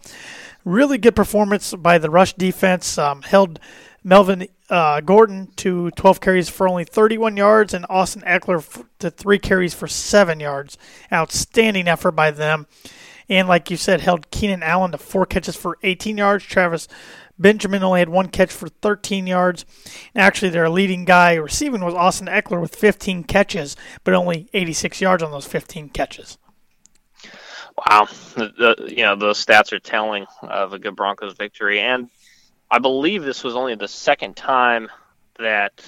[0.64, 3.58] Really good performance by the rush defense, um, held
[4.04, 9.38] Melvin uh, Gordon to 12 carries for only 31 yards, and Austin Ekeler to three
[9.38, 10.78] carries for seven yards.
[11.12, 12.66] Outstanding effort by them.
[13.28, 16.44] And like you said, held Keenan Allen to four catches for 18 yards.
[16.44, 16.88] Travis
[17.38, 19.64] Benjamin only had one catch for 13 yards.
[20.14, 25.00] And actually, their leading guy receiving was Austin Ekeler with 15 catches, but only 86
[25.00, 26.38] yards on those 15 catches.
[27.88, 32.10] Wow, the, you know the stats are telling of a good Broncos victory, and
[32.70, 34.90] I believe this was only the second time
[35.38, 35.82] that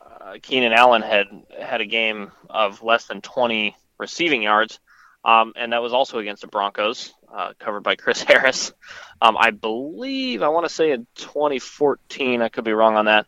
[0.00, 1.28] uh, Keenan Allen had
[1.58, 4.80] had a game of less than 20 receiving yards,
[5.24, 8.72] um, and that was also against the Broncos, uh, covered by Chris Harris.
[9.22, 12.42] Um, I believe I want to say in 2014.
[12.42, 13.26] I could be wrong on that.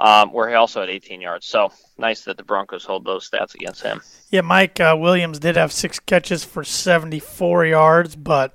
[0.00, 1.46] Um, where he also had 18 yards.
[1.46, 4.02] So nice that the Broncos hold those stats against him.
[4.30, 8.52] Yeah, Mike uh, Williams did have six catches for 74 yards, but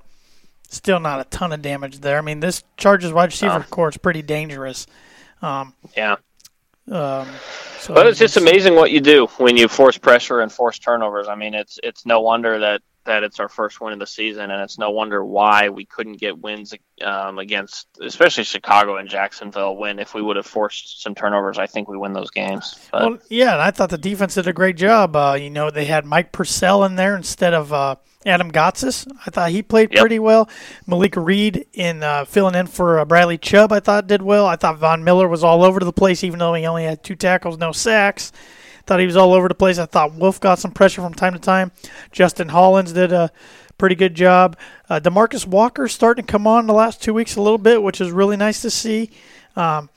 [0.68, 2.18] still not a ton of damage there.
[2.18, 3.62] I mean, this Chargers wide receiver Uh.
[3.70, 4.86] core is pretty dangerous.
[5.40, 6.16] Um, Yeah.
[6.90, 7.26] um,
[7.78, 11.26] so But it's just amazing what you do when you force pressure and force turnovers.
[11.26, 14.50] I mean, it's it's no wonder that that it's our first win of the season,
[14.50, 19.76] and it's no wonder why we couldn't get wins um, against, especially Chicago and Jacksonville.
[19.76, 22.78] When if we would have forced some turnovers, I think we win those games.
[22.92, 25.16] But Well, yeah, and I thought the defense did a great job.
[25.16, 29.10] Uh, you know, they had Mike Purcell in there instead of uh, Adam Gotsis.
[29.26, 30.00] I thought he played Yep.
[30.00, 30.48] pretty well.
[30.86, 34.46] Malik Reed in uh, filling in for uh, Bradley Chubb, I thought did well.
[34.46, 37.16] I thought Von Miller was all over the place, even though he only had two
[37.16, 38.30] tackles, no sacks.
[38.90, 39.78] Thought he was all over the place.
[39.78, 41.70] I thought Wolfe got some pressure from time to time.
[42.10, 43.30] Justin Hollins did a
[43.78, 44.56] pretty good job.
[44.88, 48.00] Uh, Demarcus Walker starting to come on the last two weeks a little bit, which
[48.00, 49.12] is really nice to see.
[49.54, 49.90] Um,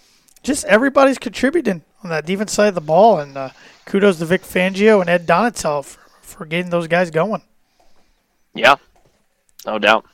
[0.44, 3.50] just everybody's contributing on that defense side of the ball, and uh,
[3.86, 7.42] kudos to Vic Fangio and Ed Donatell for, for getting those guys going.
[8.54, 8.76] yeah,
[9.66, 10.06] no doubt.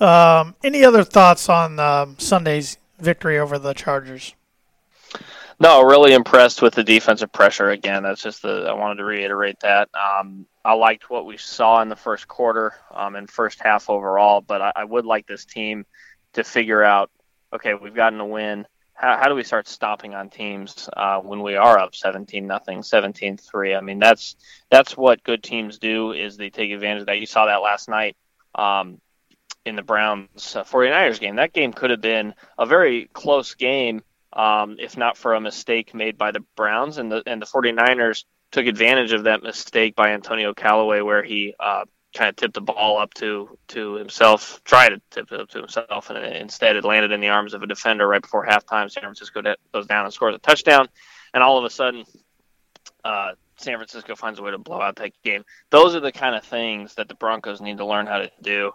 [0.00, 4.34] Um, any other thoughts on um, Sunday's victory over the Chargers?
[5.58, 8.02] No, really impressed with the defensive pressure again.
[8.02, 9.88] That's just the I wanted to reiterate that.
[9.94, 14.42] Um, I liked what we saw in the first quarter um, and first half overall,
[14.42, 15.86] but I, I would like this team
[16.34, 17.10] to figure out.
[17.54, 18.66] Okay, we've gotten a win.
[18.92, 22.82] How, how do we start stopping on teams uh, when we are up 17 nothing,
[22.82, 23.74] 17 3?
[23.74, 24.36] I mean, that's
[24.70, 27.18] that's what good teams do is they take advantage of that.
[27.18, 28.14] You saw that last night
[28.54, 29.00] um,
[29.64, 31.36] in the Browns uh, 49ers game.
[31.36, 34.02] That game could have been a very close game
[34.36, 38.24] um, if not for a mistake made by the Browns and the and the 49ers
[38.52, 42.60] took advantage of that mistake by Antonio Callaway where he uh, kind of tipped the
[42.60, 46.84] ball up to to himself, tried to tip it up to himself, and instead it
[46.84, 48.90] landed in the arms of a defender right before halftime.
[48.90, 49.40] San Francisco
[49.72, 50.86] goes down and scores a touchdown,
[51.32, 52.04] and all of a sudden,
[53.04, 55.44] uh, San Francisco finds a way to blow out that game.
[55.70, 58.72] Those are the kind of things that the Broncos need to learn how to do,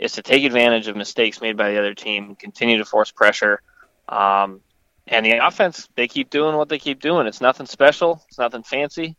[0.00, 3.62] is to take advantage of mistakes made by the other team, continue to force pressure.
[4.08, 4.60] Um,
[5.06, 7.26] and the offense, they keep doing what they keep doing.
[7.26, 8.22] It's nothing special.
[8.28, 9.16] It's nothing fancy.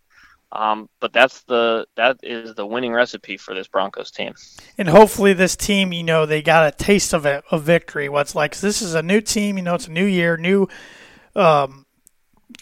[0.51, 4.33] Um, but that's the that is the winning recipe for this Broncos team.
[4.77, 8.07] And hopefully, this team, you know, they got a taste of it, of victory.
[8.09, 9.57] What's like this is a new team.
[9.57, 10.67] You know, it's a new year, new
[11.35, 11.85] um,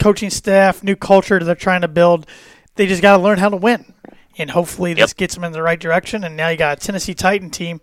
[0.00, 2.26] coaching staff, new culture they're trying to build.
[2.74, 3.94] They just got to learn how to win,
[4.38, 5.16] and hopefully, this Yep.
[5.16, 6.24] gets them in the right direction.
[6.24, 7.80] And now you got a Tennessee Titan team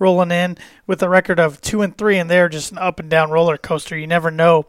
[0.00, 0.58] rolling in
[0.88, 3.56] with a record of two and three, and they're just an up and down roller
[3.56, 3.96] coaster.
[3.96, 4.66] You never know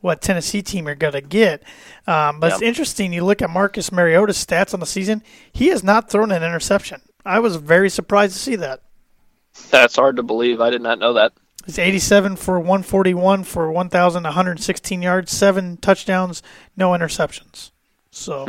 [0.00, 1.62] what Tennessee team you're going to get.
[2.06, 3.12] Um, but it's interesting.
[3.12, 7.02] You look at Marcus Mariota's stats on the season; he has not thrown an interception.
[7.26, 8.80] I was very surprised to see that.
[9.70, 10.60] That's hard to believe.
[10.60, 11.32] I did not know that.
[11.66, 16.42] He's 87 for 141 for 1,116 yards, seven touchdowns,
[16.76, 17.72] no interceptions.
[18.10, 18.46] So,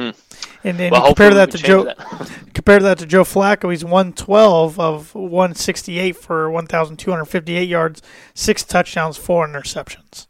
[0.63, 0.93] and then Hmm.
[0.93, 1.85] Well, you compare that to Joe.
[1.85, 3.69] change Compare that to Joe Flacco.
[3.69, 8.01] He's 112 of 168 for 1,258 yards,
[8.33, 10.27] six touchdowns, four interceptions.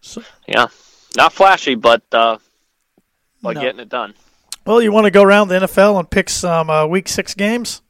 [0.00, 0.66] So Yeah,
[1.16, 2.38] not flashy, but uh,
[3.42, 3.60] but No.
[3.62, 4.14] getting it done.
[4.66, 7.82] Well, you want to go around the NFL and pick some uh, Week Six games?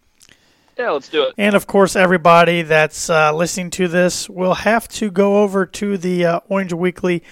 [0.78, 1.34] Yeah, let's do it.
[1.36, 5.98] And of course, everybody that's uh, listening to this will have to go over to
[5.98, 7.22] the uh, Orange Weekly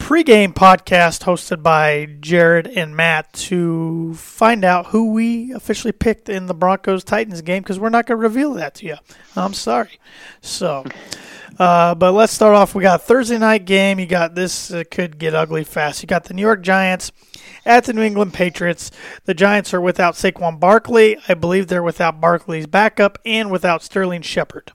[0.00, 6.46] pregame podcast hosted by Jared and Matt to find out who we officially picked in
[6.46, 8.96] the Broncos Titans game because we're not going to reveal that to you.
[9.36, 10.00] I'm sorry.
[10.40, 10.84] So,
[11.58, 12.74] uh, but let's start off.
[12.74, 14.00] We got Thursday night game.
[14.00, 16.02] You got this uh, could get ugly fast.
[16.02, 17.12] You got the New York Giants
[17.64, 18.90] at the New England Patriots.
[19.26, 21.18] The Giants are without Saquon Barkley.
[21.28, 24.72] I believe they're without Barkley's backup and without Sterling Shepard.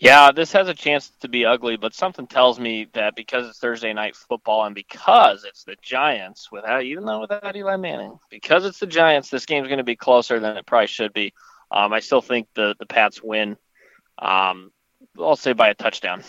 [0.00, 3.58] Yeah, this has a chance to be ugly, but something tells me that because it's
[3.58, 8.64] Thursday night football and because it's the Giants, without even though without Eli Manning, because
[8.64, 11.34] it's the Giants, this game's going to be closer than it probably should be.
[11.72, 13.56] Um, I still think the the Pats win.
[14.18, 14.70] Um,
[15.18, 16.22] I'll say by a touchdown.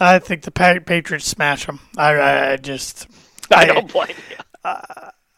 [0.00, 1.78] I think the Pa- Patriots smash them.
[1.96, 3.06] I, I, I just.
[3.52, 4.70] I don't blame you.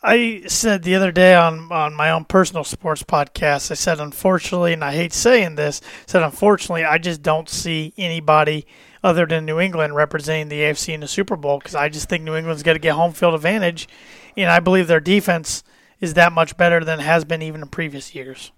[0.08, 4.72] I said the other day on, on my own personal sports podcast, I said, unfortunately,
[4.72, 8.68] and I hate saying this, I said, unfortunately, I just don't see anybody
[9.02, 12.22] other than New England representing the AFC in the Super Bowl because I just think
[12.22, 13.88] New England's going to get home field advantage,
[14.36, 15.64] and I believe their defense
[16.00, 18.52] is that much better than it has been even in previous years.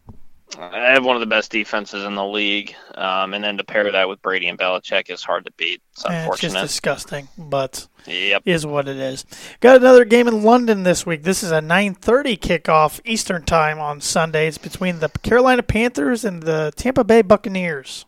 [0.56, 3.90] I have one of the best defenses in the league, um, and then to pair
[3.92, 5.82] that with Brady and Belichick is hard to beat.
[5.92, 8.42] It's And it's just disgusting, but yep.
[8.46, 9.26] is what it is.
[9.60, 11.22] Got another game in London this week.
[11.22, 14.48] This is a 9:30 kickoff Eastern time on Sunday.
[14.48, 18.06] It's between the Carolina Panthers and the Tampa Bay Buccaneers.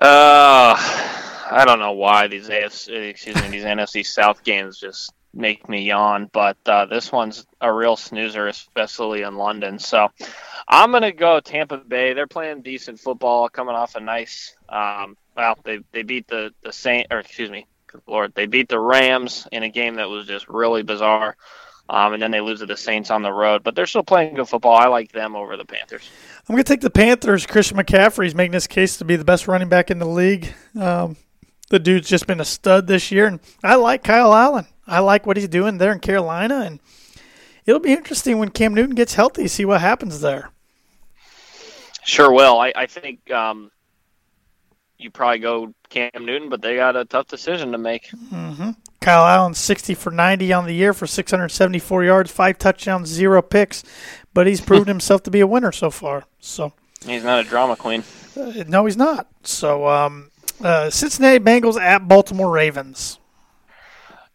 [0.00, 0.74] Uh,
[1.50, 5.82] I don't know why these AFC, excuse me, these NFC South games just make me
[5.82, 9.78] yawn, but uh, this one's a real snoozer, especially in London.
[9.78, 10.08] So
[10.68, 12.12] I'm gonna go Tampa Bay.
[12.12, 14.54] They're playing decent football, coming off a nice.
[14.68, 17.66] Um, well, they they beat the the Saint, or excuse me,
[18.06, 21.36] lord, they beat the Rams in a game that was just really bizarre.
[21.88, 24.34] Um, and then they lose to the Saints on the road, but they're still playing
[24.34, 24.76] good football.
[24.76, 26.08] I like them over the Panthers.
[26.48, 27.46] I'm going to take the Panthers.
[27.46, 30.54] Christian McCaffrey's making this case to be the best running back in the league.
[30.80, 31.16] Um,
[31.68, 34.66] the dude's just been a stud this year, and I like Kyle Allen.
[34.90, 36.80] I like what he's doing there in Carolina, and
[37.64, 40.50] it'll be interesting when Cam Newton gets healthy, see what happens there.
[42.04, 42.58] Sure will.
[42.58, 43.70] I, I think um,
[44.98, 48.08] you probably go Cam Newton, but they got a tough decision to make.
[48.10, 48.70] Mm-hmm.
[49.00, 53.84] Kyle Allen, 60 for 90 on the year for 674 yards, five touchdowns, zero picks,
[54.34, 56.24] but he's proven himself to be a winner so far.
[56.40, 56.72] So,
[57.06, 58.02] He's not a drama queen.
[58.36, 59.28] uh, no, he's not.
[59.42, 60.30] So, um,
[60.62, 63.19] uh, Cincinnati Bengals at Baltimore Ravens.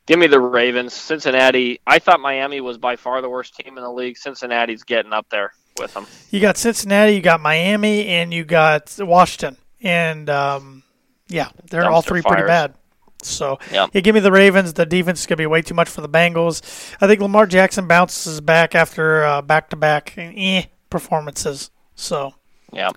[0.05, 0.93] Give me the Ravens.
[0.93, 1.79] Cincinnati.
[1.87, 4.17] I thought Miami was by far the worst team in the league.
[4.17, 6.05] Cincinnati's getting up there with them.
[6.29, 9.57] You got Cincinnati, you got Miami, and you got Washington.
[9.81, 10.83] And, um,
[11.27, 12.75] yeah, they're all Dumpster three pretty bad.
[13.21, 14.73] So, yeah, give me the Ravens.
[14.73, 16.61] The defense is going to be way too much for the Bengals.
[17.01, 21.71] I think Lamar Jackson bounces back after uh, back-to-back eh, performances.
[21.95, 22.35] So,
[22.71, 22.91] Yeah.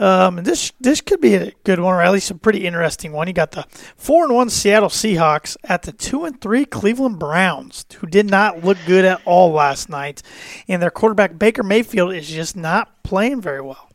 [0.00, 3.26] Um, this this could be a good one, or at least a pretty interesting one.
[3.26, 7.84] You got the four and one Seattle Seahawks at the two and three Cleveland Browns,
[7.98, 10.22] who did not look good at all last night,
[10.68, 13.90] and their quarterback Baker Mayfield is just not playing very well.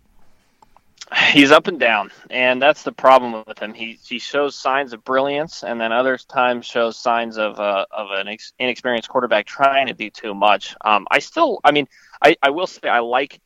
[1.32, 3.74] He's up and down, and that's the problem with him.
[3.74, 8.12] He he shows signs of brilliance, and then other times shows signs of uh, of
[8.12, 10.76] an ex- inexperienced quarterback trying to do too much.
[10.82, 11.88] Um, I still, I mean,
[12.22, 13.39] I, I will say I like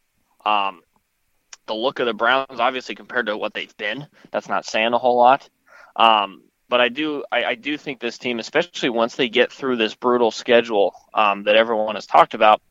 [0.46, 0.82] um,
[1.70, 4.08] the look of the Browns, obviously compared to what they've been.
[4.32, 5.48] That's not saying a whole lot.
[5.96, 9.78] Um, but I do, I, I do think this team, especially once they get through
[9.78, 12.62] this brutal schedule um, that everyone has talked about,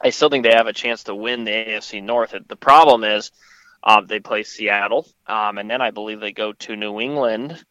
[0.00, 2.32] I still think they have a chance to win the AFC North.
[2.46, 3.32] The problem is
[3.82, 7.62] um, they play Seattle, um, and then I believe they go to New England,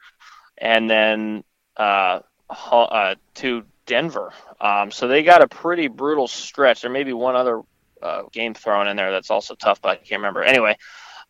[0.58, 1.44] and then
[1.78, 4.34] uh, uh, to Denver.
[4.60, 6.82] Um, so they got a pretty brutal stretch.
[6.82, 7.62] There may be one other
[8.02, 10.44] uh, game thrown in there that's also tough, but I can't remember.
[10.44, 10.78] Anyway,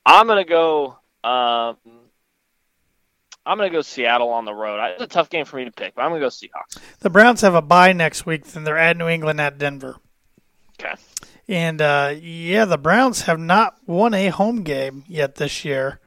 [0.06, 0.98] I'm gonna go.
[1.24, 1.78] Um,
[3.46, 4.80] I'm gonna go Seattle on the road.
[4.92, 6.78] It's a tough game for me to pick, but I'm gonna go Seahawks.
[7.00, 9.98] The Browns have a bye next week, then they're at New England at Denver.
[10.80, 10.94] Okay.
[11.48, 16.00] And uh, yeah, the Browns have not won a home game yet this year.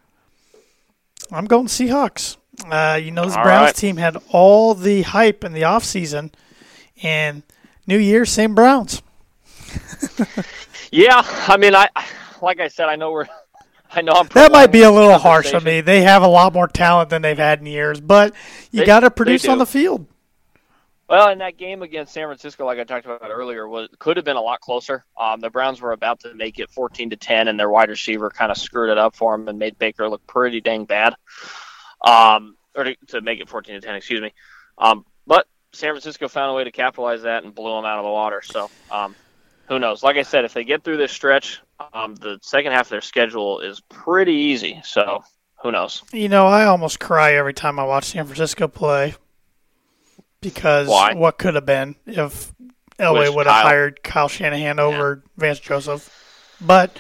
[1.33, 2.37] I'm going Seahawks.
[2.70, 3.77] Uh, you know, this All Browns right.
[3.77, 6.33] team had all the hype in the offseason,
[7.03, 7.42] and
[7.87, 9.03] New Year, same Browns.
[10.93, 11.89] Yeah, I mean, I
[12.43, 13.27] like I said, I know we're.
[13.93, 14.29] I know I'm.
[14.29, 15.81] That might be a little harsh on me.
[15.81, 18.35] They have a lot more talent than they've had in years, but
[18.71, 20.07] you got to produce on the field.
[21.09, 24.25] Well, in that game against San Francisco, like I talked about earlier, was could have
[24.25, 25.05] been a lot closer.
[25.19, 28.31] Um, the Browns were about to make it 14 to 10, and their wide receiver
[28.31, 31.17] kind of screwed it up for them and made Baker look pretty dang bad.
[32.07, 34.33] Um, or to, to make it 14 to 10, excuse me.
[34.79, 38.05] Um, but San Francisco found a way to capitalize that and blew them out of
[38.05, 38.41] the water.
[38.45, 39.17] So, um,
[39.71, 40.03] who knows?
[40.03, 41.61] Like I said, if they get through this stretch,
[41.95, 44.81] um, the second half of their schedule is pretty easy.
[44.85, 45.23] So,
[45.63, 46.03] who knows?
[46.13, 49.15] You know, I almost cry every time I watch San Francisco play
[50.41, 51.15] because Why?
[51.15, 52.53] what could have been if
[52.99, 56.17] Elway would have hired Kyle Shanahan over Vance Joseph.
[56.61, 56.99] But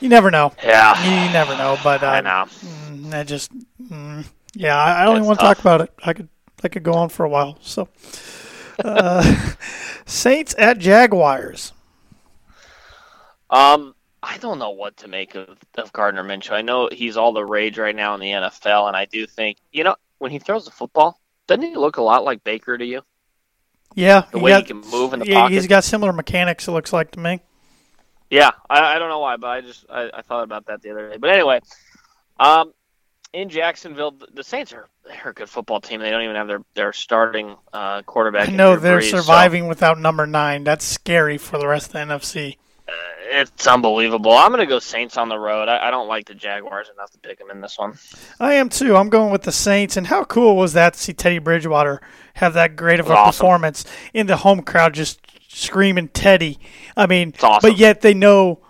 [0.00, 0.52] you never know.
[0.64, 1.76] Yeah, You never know.
[1.82, 2.44] But uh, I know.
[2.60, 3.50] mm, I just,
[3.82, 5.92] mm, yeah, I, I don't even It's want to talk about it.
[6.04, 6.28] I could,
[6.62, 7.58] I could go on for a while.
[7.62, 7.88] So,
[8.84, 9.52] uh,
[10.06, 11.72] Saints at Jaguars.
[13.56, 16.52] Um, I don't know what to make of, of Gardner Minshew.
[16.52, 19.58] I know he's all the rage right now in the NFL, and I do think
[19.72, 22.84] you know when he throws the football, doesn't he look a lot like Baker to
[22.84, 23.02] you?
[23.94, 25.54] Yeah, The he way got- he can move in the yeah, pocket.
[25.54, 26.68] he's got similar mechanics.
[26.68, 27.40] It looks like to me.
[28.28, 30.90] Yeah, I, I don't know why, but I just I, I thought about that the
[30.90, 31.16] other day.
[31.16, 31.60] But anyway,
[32.40, 32.72] um,
[33.32, 36.00] in Jacksonville, the, Saints are they're a good football team.
[36.00, 38.50] They don't even have their their starting uh, quarterback.
[38.50, 40.64] Know they're Brees, so- surviving without number nine.
[40.64, 42.56] That's scary for the rest of the NFC.
[43.28, 44.32] It's unbelievable.
[44.32, 45.68] I'm going to go Saints on the road.
[45.68, 47.98] I, I don't like the Jaguars enough to pick them in this one.
[48.40, 48.96] I am too.
[48.96, 49.96] I'm going with the Saints.
[49.96, 52.00] And how cool was that to see Teddy Bridgewater
[52.34, 53.32] have that great of a Awesome.
[53.32, 56.58] performance in the home crowd, just screaming Teddy?
[56.96, 57.70] I mean, awesome.
[57.70, 58.60] but yet they know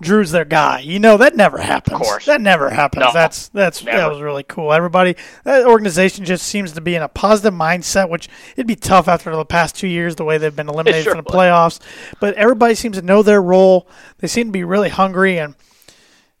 [0.00, 0.80] Drew's their guy.
[0.80, 1.98] You know that never happens.
[1.98, 2.26] course.
[2.26, 3.00] That never happens.
[3.06, 4.72] No, that's that's that was really cool.
[4.72, 9.08] Everybody, that organization just seems to be in a positive mindset, which it'd be tough
[9.08, 11.38] after the past two years the way they've been eliminated sure from the would.
[11.38, 11.80] playoffs.
[12.20, 13.88] But everybody seems to know their role.
[14.18, 15.54] They seem to be really hungry and.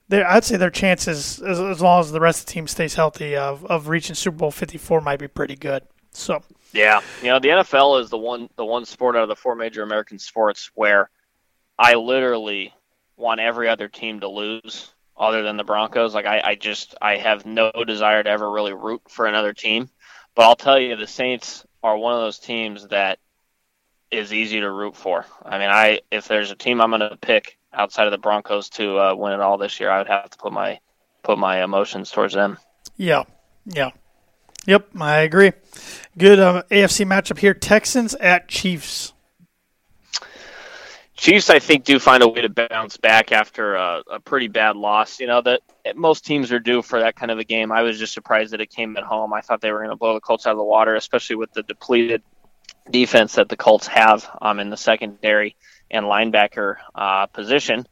[0.08, 3.34] I'd say their chances, as, as long as the rest of the team stays healthy,
[3.34, 5.82] of, of reaching Super Bowl 54 might be pretty good.
[6.12, 9.34] So, Yeah, you know the NFL is the one the one sport out of the
[9.34, 11.10] four major American sports where
[11.76, 12.72] I literally
[13.16, 16.14] want every other team to lose other than the Broncos.
[16.14, 19.88] Like I, I just I have no desire to ever really root for another team.
[20.34, 23.18] But I'll tell you, the Saints are one of those teams that
[24.10, 25.24] is easy to root for.
[25.44, 28.68] I mean, I if there's a team I'm going to pick outside of the Broncos
[28.70, 30.78] to uh, win it all this year, I would have to put my
[31.22, 32.58] put my emotions towards them.
[32.96, 33.24] yeah,
[33.64, 33.90] yeah.
[34.66, 35.52] Yep, I agree.
[36.18, 39.12] Good um, AFC matchup here Texans at Chiefs.
[41.16, 44.76] Chiefs, I think, do find a way to bounce back after a, a pretty bad
[44.76, 45.18] loss.
[45.18, 45.62] You know that
[45.94, 47.72] most teams are due for that kind of a game.
[47.72, 49.32] I was just surprised that it came at home.
[49.32, 51.52] I thought they were going to blow the Colts out of the water, especially with
[51.52, 52.22] the depleted
[52.90, 55.56] defense that the Colts have um, in the secondary
[55.90, 57.86] and linebacker uh, position.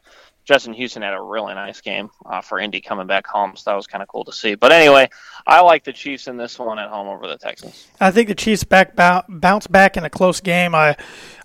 [0.44, 3.76] Justin Houston had a really nice game uh, for Indy coming back home, so that
[3.76, 4.54] was kind of cool to see.
[4.54, 5.08] But anyway,
[5.46, 7.88] I like the Chiefs in this one at home over the Texans.
[7.98, 10.74] I think the Chiefs back bounce back in a close game.
[10.74, 10.96] I,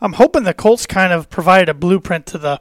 [0.01, 2.59] I'm hoping the Colts kind of provided a blueprint to the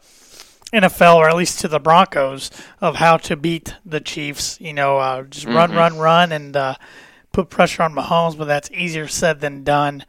[0.73, 4.61] NFL or at least to the Broncos of how to beat the Chiefs.
[4.61, 6.75] You know, uh, just run, run, run, and uh,
[7.33, 8.39] put pressure on Mahomes.
[8.39, 10.05] But that's easier said than done.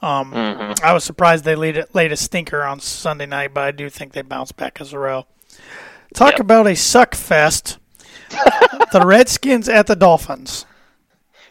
[0.00, 0.34] Um,
[0.82, 4.12] I was surprised they laid, laid a stinker on Sunday night, but I do think
[4.12, 5.26] they bounce back as well.
[6.14, 6.40] Talk Yep.
[6.40, 7.78] about a suck fest.
[8.92, 10.64] the Redskins at the Dolphins.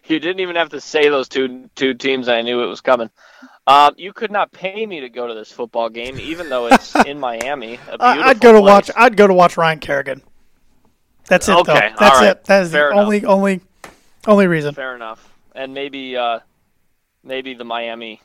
[0.05, 2.27] You didn't even have to say those two two teams.
[2.27, 3.09] I knew it was coming.
[3.67, 6.93] Um, you could not pay me to go to this football game, even though it's
[7.05, 7.79] in Miami.
[7.89, 8.69] A I- beautiful I'd go to place.
[8.71, 8.91] watch.
[8.97, 10.21] I'd go to watch Ryan Kerrigan.
[11.29, 11.59] That's it, though.
[11.61, 12.31] Okay, That's all right.
[12.31, 12.43] it.
[12.45, 13.03] That is Fair the enough.
[13.05, 13.61] only, only,
[14.27, 14.73] only reason.
[14.73, 15.31] Fair enough.
[15.55, 16.39] And maybe, uh,
[17.23, 18.21] maybe the Miami,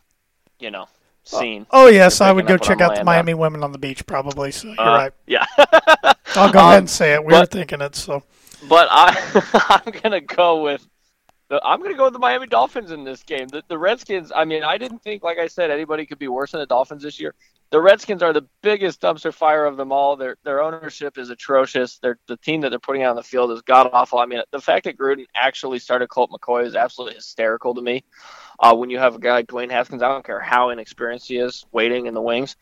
[0.59, 0.89] you know,
[1.29, 1.66] scene.
[1.70, 3.41] Oh yes, I would go check out the Miami down.
[3.41, 4.51] women on the beach, probably.
[4.51, 5.12] So you're Uh, right.
[5.26, 5.45] Yeah.
[6.35, 7.24] I'll go um, ahead and say it.
[7.24, 7.95] We were thinking it.
[7.97, 8.22] So
[8.68, 10.87] but I, I'm gonna go with.
[11.49, 13.49] The, I'm gonna go with the Miami Dolphins in this game.
[13.49, 14.33] The, the Redskins.
[14.35, 17.03] I mean, I didn't think, like I said, anybody could be worse than the Dolphins
[17.03, 17.35] this year.
[17.70, 20.16] The Redskins are the biggest dumpster fire of them all.
[20.16, 21.99] Their their ownership is atrocious.
[21.99, 24.18] Their the team that they're putting out on the field is god awful.
[24.18, 28.05] I mean, the fact that Gruden actually started Colt McCoy is absolutely hysterical to me.
[28.61, 31.39] Uh, when you have a guy like Dwayne Haskins, I don't care how inexperienced he
[31.39, 32.57] is, waiting in the wings.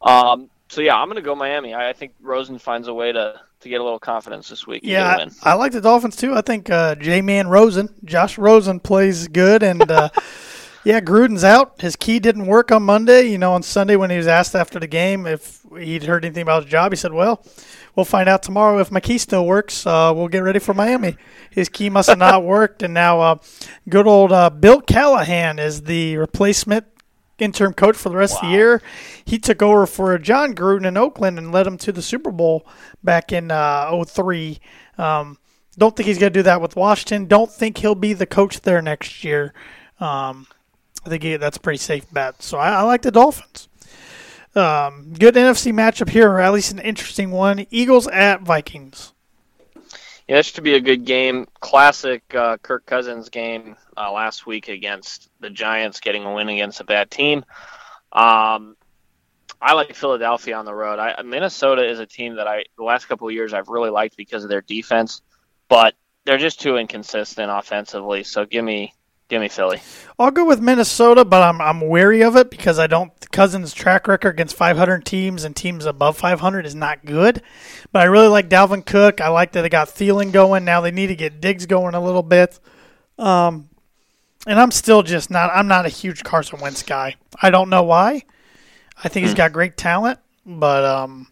[0.00, 1.74] Um, so yeah, I'm gonna go Miami.
[1.74, 4.82] I, I think Rosen finds a way to to get a little confidence this week.
[4.82, 5.28] and get a yeah.
[5.42, 6.34] I, I like the Dolphins too.
[6.34, 10.08] I think uh, J-Man Rosen, Josh Rosen plays good, and uh,
[10.84, 11.80] yeah, Gruden's out.
[11.80, 13.28] His key didn't work on Monday.
[13.28, 16.42] You know, on Sunday when he was asked after the game if he'd heard anything
[16.42, 17.44] about his job, he said, "Well,
[17.94, 19.86] we'll find out tomorrow if my key still works.
[19.86, 21.16] Uh, we'll get ready for Miami."
[21.50, 23.38] His key must have not worked, and now uh,
[23.88, 26.86] good old uh, Bill Callahan is the replacement
[27.38, 28.82] interim coach for the rest of the year.
[29.24, 32.66] He took over for Jon Gruden in Oakland and led him to the Super Bowl
[33.02, 34.58] back in uh, 03.
[34.98, 35.38] Um,
[35.76, 37.26] don't think he's going to do that with Washington.
[37.26, 39.54] Don't think he'll be the coach there next year.
[39.98, 40.46] Um,
[41.04, 42.42] I think that's a pretty safe bet.
[42.42, 43.68] So I, I like the Dolphins.
[44.54, 47.66] Um, good NFC matchup here, or at least an interesting one.
[47.70, 49.12] Eagles at Vikings.
[50.28, 51.46] Yeah, this should be a good game.
[51.60, 56.80] Classic uh, Kirk Cousins game uh, last week against the Giants, getting a win against
[56.80, 57.44] a bad team.
[58.12, 58.76] Um,
[59.60, 60.98] I like Philadelphia on the road.
[60.98, 64.16] I, Minnesota is a team that I the last couple of years I've really liked
[64.16, 65.22] because of their defense,
[65.68, 65.94] but
[66.24, 68.22] they're just too inconsistent offensively.
[68.22, 68.94] So give me
[69.32, 69.80] give me Philly.
[70.18, 74.06] I'll go with Minnesota, but I'm I'm wary of it because I don't Cousins' track
[74.06, 77.42] record against 500 teams and teams above 500 is not good.
[77.92, 79.22] But I really like Dalvin Cook.
[79.22, 80.66] I like that they got Thielen going.
[80.66, 82.60] Now they need to get Diggs going a little bit.
[83.18, 83.70] Um,
[84.46, 85.50] and I'm still just not.
[85.52, 87.16] I'm not a huge Carson Wentz guy.
[87.40, 88.24] I don't know why.
[89.02, 91.31] I think he's got great talent, but um,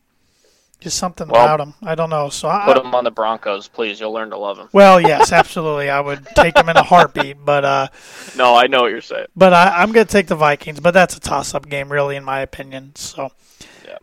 [0.81, 1.75] just something Well, about him.
[1.83, 2.29] I don't know.
[2.31, 4.01] So I, Put him on the Broncos, please.
[4.01, 4.69] You'll learn to love him.
[4.73, 5.91] well, yes, absolutely.
[5.91, 7.89] I would take him in a heartbeat, but uh,
[8.37, 9.27] No, I know what you're saying.
[9.37, 10.81] but I, I'm going to take the Vikings.
[10.81, 12.93] But that's a toss-up game, really, in my opinion.
[12.97, 13.31] So,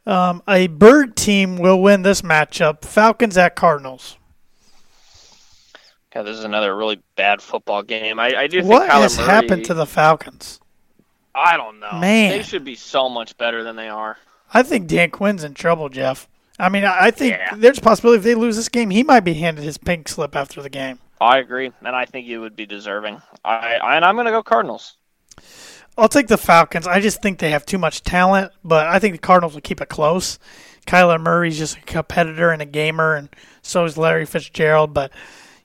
[0.06, 4.18] um, a bird team will win this matchup: Falcons at Cardinals.
[6.14, 8.20] God, this is another really bad football game.
[8.20, 10.60] I, I do think What Kyler has Murray, happened to the Falcons?
[11.36, 11.92] I don't know.
[12.00, 12.32] Man.
[12.32, 14.18] they should be so much better than they are.
[14.54, 16.28] I think Dan Quinn's in trouble, Geoff.
[16.60, 17.56] I mean, I think Yeah.
[17.56, 20.36] there's a possibility if they lose this game, he might be handed his pink slip
[20.36, 21.00] after the game.
[21.22, 23.22] I agree, and I think you would be deserving.
[23.44, 24.98] I, I and I'm going to go Cardinals.
[25.98, 26.86] I'll take the Falcons.
[26.86, 29.82] I just think they have too much talent, but I think the Cardinals will keep
[29.82, 30.38] it close
[30.88, 33.30] Kyler Murray's just a competitor and a gamer, and
[33.62, 34.94] so is Larry Fitzgerald.
[34.94, 35.12] But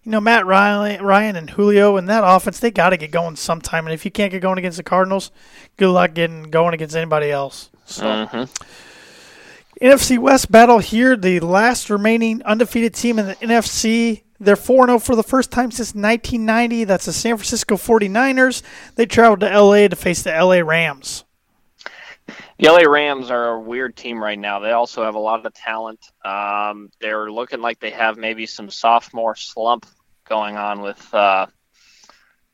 [0.03, 3.37] you know, Matt Ryan, Ryan and Julio and that offense, they got to get going
[3.37, 3.87] sometime.
[3.87, 5.31] And if you can't get going against the Cardinals,
[5.77, 7.71] good luck getting going against anybody else.
[7.87, 8.05] So.
[8.05, 8.65] Mm-hmm.
[9.83, 11.17] NFC West battle here.
[11.17, 14.23] The last remaining undefeated team in the NFC.
[14.39, 16.85] They're 4 0 for the first time since 1990.
[16.85, 18.63] That's the San Francisco 49ers.
[18.95, 21.25] They traveled to LA to face the LA Rams.
[22.59, 24.61] The LA Rams are a weird team right now.
[24.61, 25.99] They also have a lot of talent.
[26.25, 29.87] Um, they're looking like they have maybe some sophomore slump
[30.29, 31.47] going on with uh,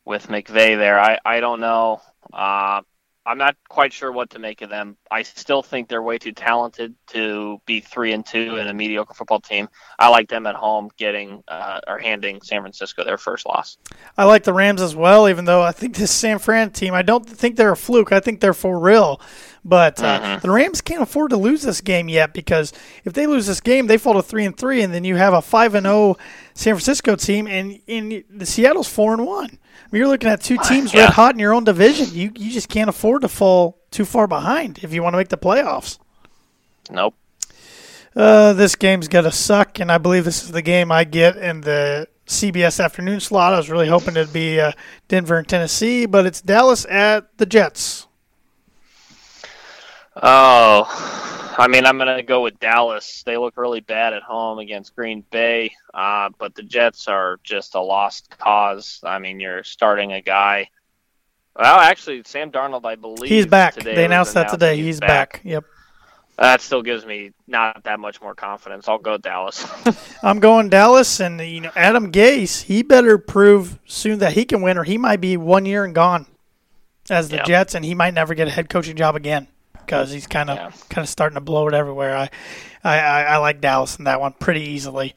[0.07, 0.99] with McVay there.
[0.99, 2.01] I, I don't know.
[2.33, 2.81] Uh,
[3.29, 4.97] I'm not quite sure what to make of them.
[5.11, 9.13] I still think they're way too talented to be three and two in a mediocre
[9.13, 9.69] football team.
[9.99, 13.77] I like them at home getting uh, or handing San Francisco their first loss.
[14.17, 17.03] I like the Rams as well, even though I think this San Fran team, I
[17.03, 18.13] don't think they're a fluke.
[18.13, 19.21] I think they're for real.
[19.65, 20.41] But uh, Mhm.
[20.41, 22.73] the Rams can't afford to lose this game yet because
[23.05, 25.35] if they lose this game, they fall to three and three, and then you have
[25.35, 26.17] a five and zero
[26.55, 29.59] San Francisco team, and in the Seattle's four and one.
[29.85, 31.05] I mean, you're looking at two teams Yeah.
[31.05, 32.09] red hot in your own division.
[32.13, 35.29] You you just can't afford to fall too far behind if you want to make
[35.29, 35.99] the playoffs.
[36.91, 37.15] Nope.
[38.17, 41.61] Uh, this game's gonna suck, and I believe this is the game I get in
[41.61, 43.55] the CBS afternoon slot.
[43.55, 44.73] I was really hoping it'd be uh,
[45.07, 48.08] Denver and Tennessee, but it's Dallas at the Jets.
[50.23, 53.23] Oh, I mean, I'm going to go with Dallas.
[53.25, 57.75] They look really bad at home against Green Bay, uh, but the Jets are just
[57.75, 59.01] a lost cause.
[59.05, 60.71] I mean, you're starting a guy.
[61.57, 63.75] Well, actually, Sam Darnold, I believe He's back.
[63.75, 64.77] Today They announced that today.
[64.77, 65.41] he's He's back.
[65.45, 65.65] Yep.
[66.39, 68.87] That still gives me not that much more confidence.
[68.87, 69.67] I'll go Dallas.
[70.23, 72.63] I'm going Dallas, and you know Adam Gase.
[72.63, 75.93] He better prove soon that he can win, or he might be one year and
[75.97, 76.27] gone
[77.11, 77.45] as the Yeah.
[77.45, 79.49] Jets, and he might never get a head coaching job again
[79.89, 80.71] because he's kind of Yeah.
[80.91, 82.15] kind of starting to blow it everywhere.
[82.15, 82.29] I,
[82.85, 85.15] I, I, like Dallas in that one pretty easily.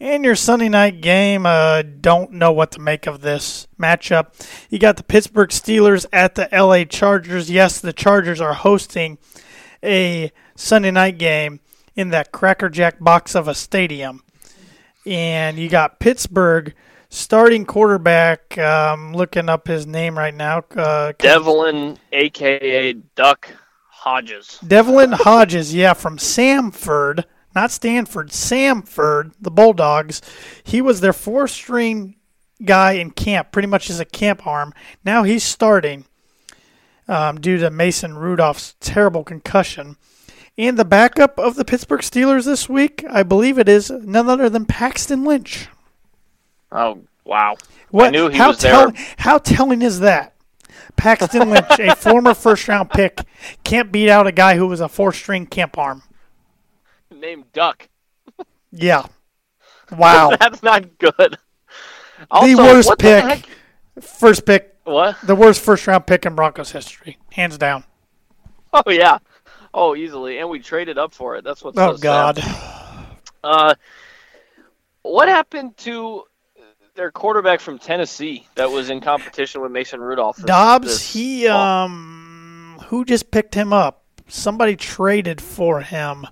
[0.00, 4.34] In your Sunday night game, uh, don't know what to make of this matchup.
[4.70, 7.48] You got the Pittsburgh Steelers at the LA Chargers.
[7.48, 9.18] Yes, the Chargers are hosting
[9.84, 11.60] a Sunday night game
[11.94, 14.22] in that crackerjack box of a stadium.
[15.06, 16.74] And you got Pittsburgh
[17.08, 18.58] starting quarterback.
[18.58, 20.64] Um, looking up his name right now.
[20.76, 22.92] Uh, Devlin, a.k.a.
[22.92, 23.48] Duck
[23.98, 24.58] Hodges.
[24.66, 27.24] Devlin Hodges, yeah, from Samford,
[27.54, 30.22] not Stanford, Samford, the Bulldogs.
[30.62, 32.14] He was their four string
[32.64, 34.72] guy in camp, pretty much as a camp arm.
[35.04, 36.04] Now he's starting
[37.08, 39.96] um, due to Mason Rudolph's terrible concussion.
[40.56, 44.48] And the backup of the Pittsburgh Steelers this week, I believe it is none other
[44.48, 45.68] than Paxton Lynch.
[46.70, 47.56] Oh, wow.
[47.90, 50.34] What, I knew he how, tell- how telling is that?
[50.98, 53.20] Paxton Lynch, a former first round pick,
[53.64, 56.02] can't beat out a guy who was a four string camp arm.
[57.14, 57.88] Named Duck.
[58.70, 59.06] Yeah.
[59.96, 60.36] Wow.
[60.40, 61.38] That's not good.
[62.30, 63.22] Also, the worst what pick.
[63.24, 63.48] The heck?
[64.02, 64.76] First pick.
[64.84, 65.16] What?
[65.22, 67.16] The worst first round pick in Broncos history.
[67.32, 67.84] Hands down.
[68.72, 69.18] Oh yeah.
[69.72, 71.44] Oh, easily, and we traded up for it.
[71.44, 72.36] That's what's Oh, so sad.
[72.36, 72.42] God.
[73.44, 73.74] Uh,
[75.02, 76.24] what happened to
[76.98, 80.36] their quarterback from Tennessee that was in competition with Mason Rudolph?
[80.44, 81.56] Dobbs, this he, fall?
[81.56, 84.02] um, who just picked him up?
[84.26, 86.26] Somebody traded for him.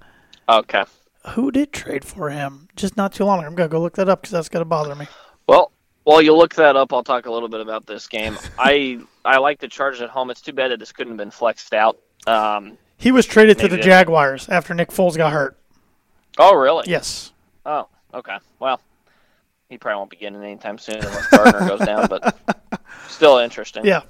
[0.49, 0.85] Okay.
[1.31, 2.69] Who did trade for him?
[2.75, 3.47] Just not too long ago.
[3.47, 5.07] I'm going to go look that up because that's to bother me.
[5.47, 5.71] Well,
[6.03, 8.37] while you look that up, I'll talk a little bit about this game.
[8.59, 10.31] I I like the Chargers at home.
[10.31, 11.97] It's too bad that this couldn't have been flexed out.
[12.27, 15.57] Um, He was traded to the Jaguars after Nick Foles got hurt.
[16.39, 16.85] oh, really?
[16.89, 17.33] Yes.
[17.65, 18.37] Oh, okay.
[18.59, 18.81] Well,
[19.69, 22.39] he probably won't be getting it anytime soon unless Gardner goes down, but
[23.09, 23.85] still interesting.
[23.85, 24.03] Yeah.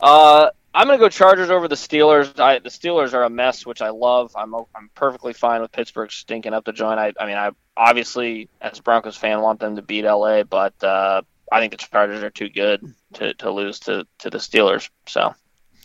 [0.00, 2.38] Uh, I'm gonna go Chargers over the Steelers.
[2.38, 4.32] I, the Steelers are a mess, which I love.
[4.36, 7.00] I'm I'm perfectly fine with Pittsburgh stinking up the joint.
[7.00, 10.74] I, I mean, I obviously as a Broncos fan want them to beat LA, but
[10.84, 14.90] uh, I think the Chargers are too good to, to lose to, to the Steelers.
[15.06, 15.34] So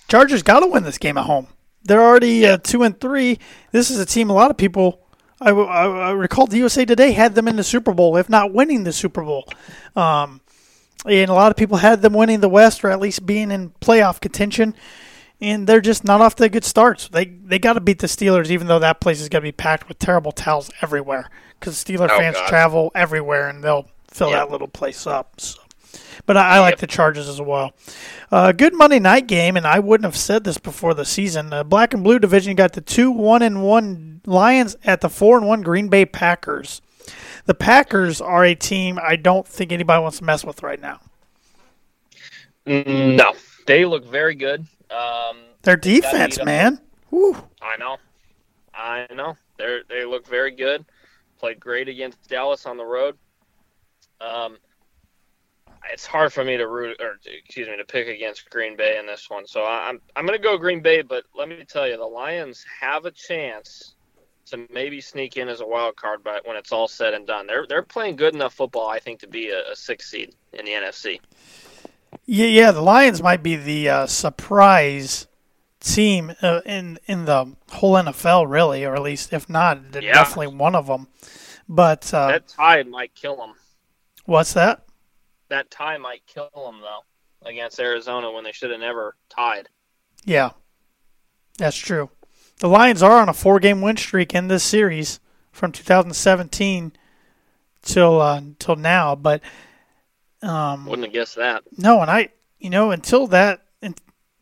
[0.07, 1.47] Chargers got to win this game at home.
[1.83, 3.39] They're already uh, two and three.
[3.71, 5.02] This is a team a lot of people.
[5.43, 8.53] I, I, I recall the USA Today had them in the Super Bowl, if not
[8.53, 9.47] winning the Super Bowl.
[9.95, 10.41] Um,
[11.05, 13.71] and a lot of people had them winning the West or at least being in
[13.81, 14.75] playoff contention.
[15.41, 17.09] And they're just not off to good starts.
[17.09, 19.51] They they got to beat the Steelers, even though that place is going to be
[19.51, 21.29] packed with terrible towels everywhere.
[21.59, 22.47] Because Steeler Oh, fans God.
[22.47, 25.41] travel everywhere, and they'll fill that little place up.
[25.41, 25.59] So.
[26.25, 27.73] But I, I like the Chargers as well.
[28.31, 31.49] Uh, good Monday night game, and I wouldn't have said this before the season.
[31.49, 35.37] The black and blue division got the two one and one Lions at the four
[35.37, 36.81] and one Green Bay Packers.
[37.45, 40.99] The Packers are a team I don't think anybody wants to mess with right now.
[42.65, 43.33] Mm, no,
[43.67, 44.65] they look very good.
[44.89, 46.79] Um, Their defense, man.
[47.09, 47.35] Whew.
[47.61, 47.97] I know,
[48.73, 49.35] I know.
[49.57, 50.85] They they look very good.
[51.39, 53.17] Played great against Dallas on the road.
[54.21, 54.57] Um,
[55.91, 59.05] it's hard for me to root or excuse me to pick against Green Bay in
[59.05, 59.45] this one.
[59.45, 62.65] So I'm I'm going to go Green Bay, but let me tell you, the Lions
[62.79, 63.95] have a chance
[64.53, 67.47] to maybe sneak in as a wild card, but when it's all said and done,
[67.47, 70.65] they're they're playing good enough football, I think, to be a, a six seed in
[70.65, 71.19] the NFC.
[72.25, 75.27] Yeah, yeah, the Lions might be the uh, surprise
[75.79, 80.13] team uh, in in the whole NFL, really, or at least if not, they're Yeah.
[80.13, 81.07] definitely one of them.
[81.67, 83.53] But uh, that tie might kill them.
[84.25, 84.85] what's that?
[85.49, 87.03] That tie might kill them though
[87.49, 89.67] against Arizona when they should have never tied.
[90.23, 90.51] Yeah,
[91.57, 92.09] that's true.
[92.59, 95.19] The Lions are on a four-game win streak in this series
[95.51, 96.93] from 2017
[97.81, 99.15] till uh, till now.
[99.15, 99.41] But
[100.41, 101.63] um, Wouldn't have guessed that.
[101.77, 102.29] no, and I,
[102.59, 103.61] you know, until that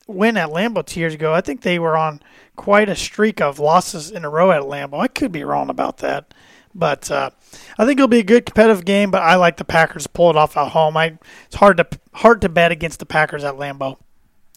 [0.08, 2.22] win at Lambeau two years ago, I think they were on
[2.56, 5.00] quite a streak of losses in a row at Lambeau.
[5.00, 6.34] I could be wrong about that,
[6.76, 7.30] but uh,
[7.78, 9.10] I think it'll be a good competitive game.
[9.10, 10.98] But I like the Packers to pull it off at home.
[10.98, 13.98] I it's hard to hard to bet against the Packers at Lambeau.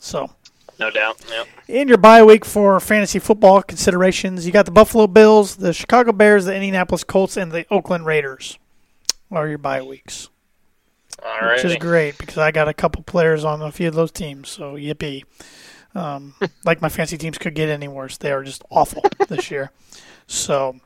[0.00, 0.30] So.
[0.78, 1.24] No doubt.
[1.28, 1.46] Yep.
[1.68, 6.12] In your bye week for fantasy football considerations, you got the Buffalo Bills, the Chicago
[6.12, 8.58] Bears, the Indianapolis Colts, and the Oakland Raiders
[9.30, 10.28] are your bye weeks.
[11.24, 14.10] All Which is great because I got a couple players on a few of those
[14.10, 15.24] teams, so yippee.
[15.94, 18.16] Um, like my fancy teams could get any worse.
[18.16, 19.70] They are just awful this year.
[20.26, 20.80] So,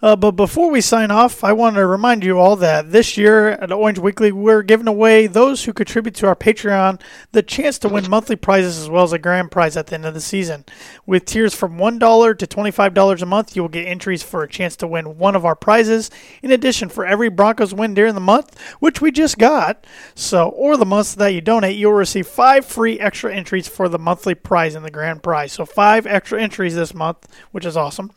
[0.00, 3.50] uh, but before we sign off, I want to remind you all that this year
[3.50, 7.00] at Orange Weekly, we're giving away those who contribute to our Patreon
[7.32, 10.06] the chance to win monthly prizes as well as a grand prize at the end
[10.06, 10.64] of the season.
[11.06, 14.76] With tiers from $1 to $25 a month, you will get entries for a chance
[14.76, 16.10] to win one of our prizes.
[16.42, 20.76] In addition, for every Broncos win during the month, which we just got, so or
[20.76, 24.74] the months that you donate, you'll receive five free extra entries for the monthly prize
[24.74, 25.52] and the grand prize.
[25.52, 28.10] So five extra entries this month, which is awesome.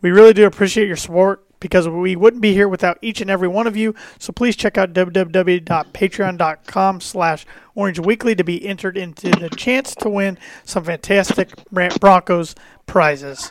[0.00, 3.46] We really do appreciate your support because we wouldn't be here without each and every
[3.48, 3.94] one of you.
[4.18, 10.08] So please check out www.patreon.com slash orange weekly to be entered into the chance to
[10.08, 12.54] win some fantastic Broncos
[12.86, 13.50] prizes.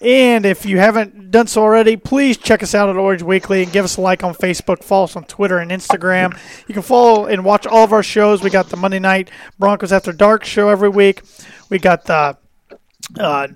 [0.00, 3.70] And if you haven't done so already, please check us out at Orange Weekly and
[3.70, 4.82] give us a like on Facebook.
[4.82, 6.36] Follow us on Twitter and Instagram.
[6.66, 8.42] You can follow and watch all of our shows.
[8.42, 9.30] We got the Monday Night
[9.60, 11.22] Broncos After Dark show every week.
[11.70, 12.36] We got the
[13.20, 13.46] uh,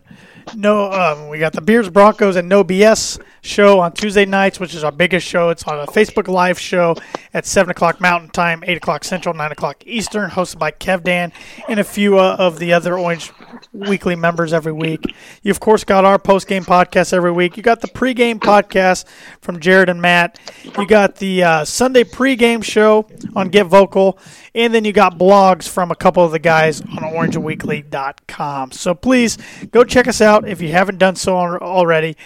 [0.55, 4.75] no, um, we got the Beers Broncos and No BS show on Tuesday nights, which
[4.75, 5.51] is our biggest show.
[5.51, 6.97] It's on a Facebook Live show
[7.35, 11.33] at seven o'clock Mountain Time, eight o'clock Central, nine o'clock Eastern, hosted by Kev Dan
[11.69, 13.33] and a few uh, of the other Orange
[13.77, 15.15] Weekly members every week.
[15.43, 17.57] You of course got our post game podcast every week.
[17.57, 19.05] You got the pregame podcast
[19.41, 20.39] from Jared and Matt.
[20.79, 24.19] You got the uh, Sunday pregame show on Get Vocal,
[24.55, 28.73] and then you got blogs from a couple of the guys on OrangeWeekly.com.
[28.73, 29.39] So please
[29.71, 32.17] go check us out if you haven't done so already.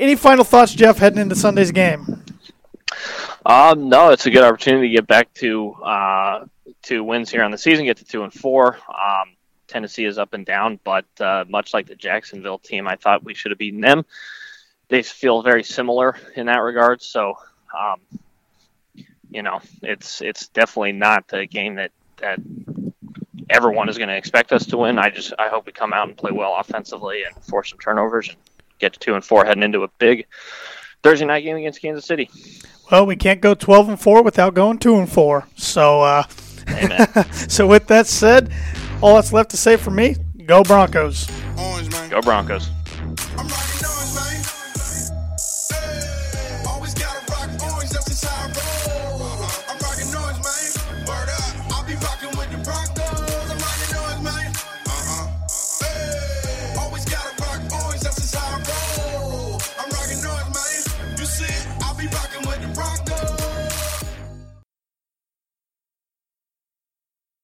[0.00, 2.24] Any final thoughts, Geoff, heading into Sunday's game?
[3.44, 6.46] Um, no, it's a good opportunity to get back to uh,
[6.90, 8.78] wins here on the season, get to two and four.
[8.88, 9.35] Um,
[9.68, 13.34] Tennessee is up and down, but uh, much like the Jacksonville team, I thought we
[13.34, 14.04] should have beaten them.
[14.88, 17.02] They feel very similar in that regard.
[17.02, 17.34] So,
[17.76, 18.00] um,
[19.30, 22.38] you know, it's it's definitely not the game that that
[23.50, 24.98] everyone is going to expect us to win.
[24.98, 28.28] I just I hope we come out and play well offensively and force some turnovers
[28.28, 28.36] and
[28.78, 30.26] get to two and four heading into a big
[31.02, 32.30] Thursday night game against Kansas City.
[32.90, 35.46] Well, we can't go 12 and 4 without going 2 and 4.
[35.56, 36.22] So, uh,
[37.32, 38.52] so with that said,
[39.02, 40.16] all that's left to say for me,
[40.46, 41.28] go Broncos.
[42.10, 42.70] Go Broncos.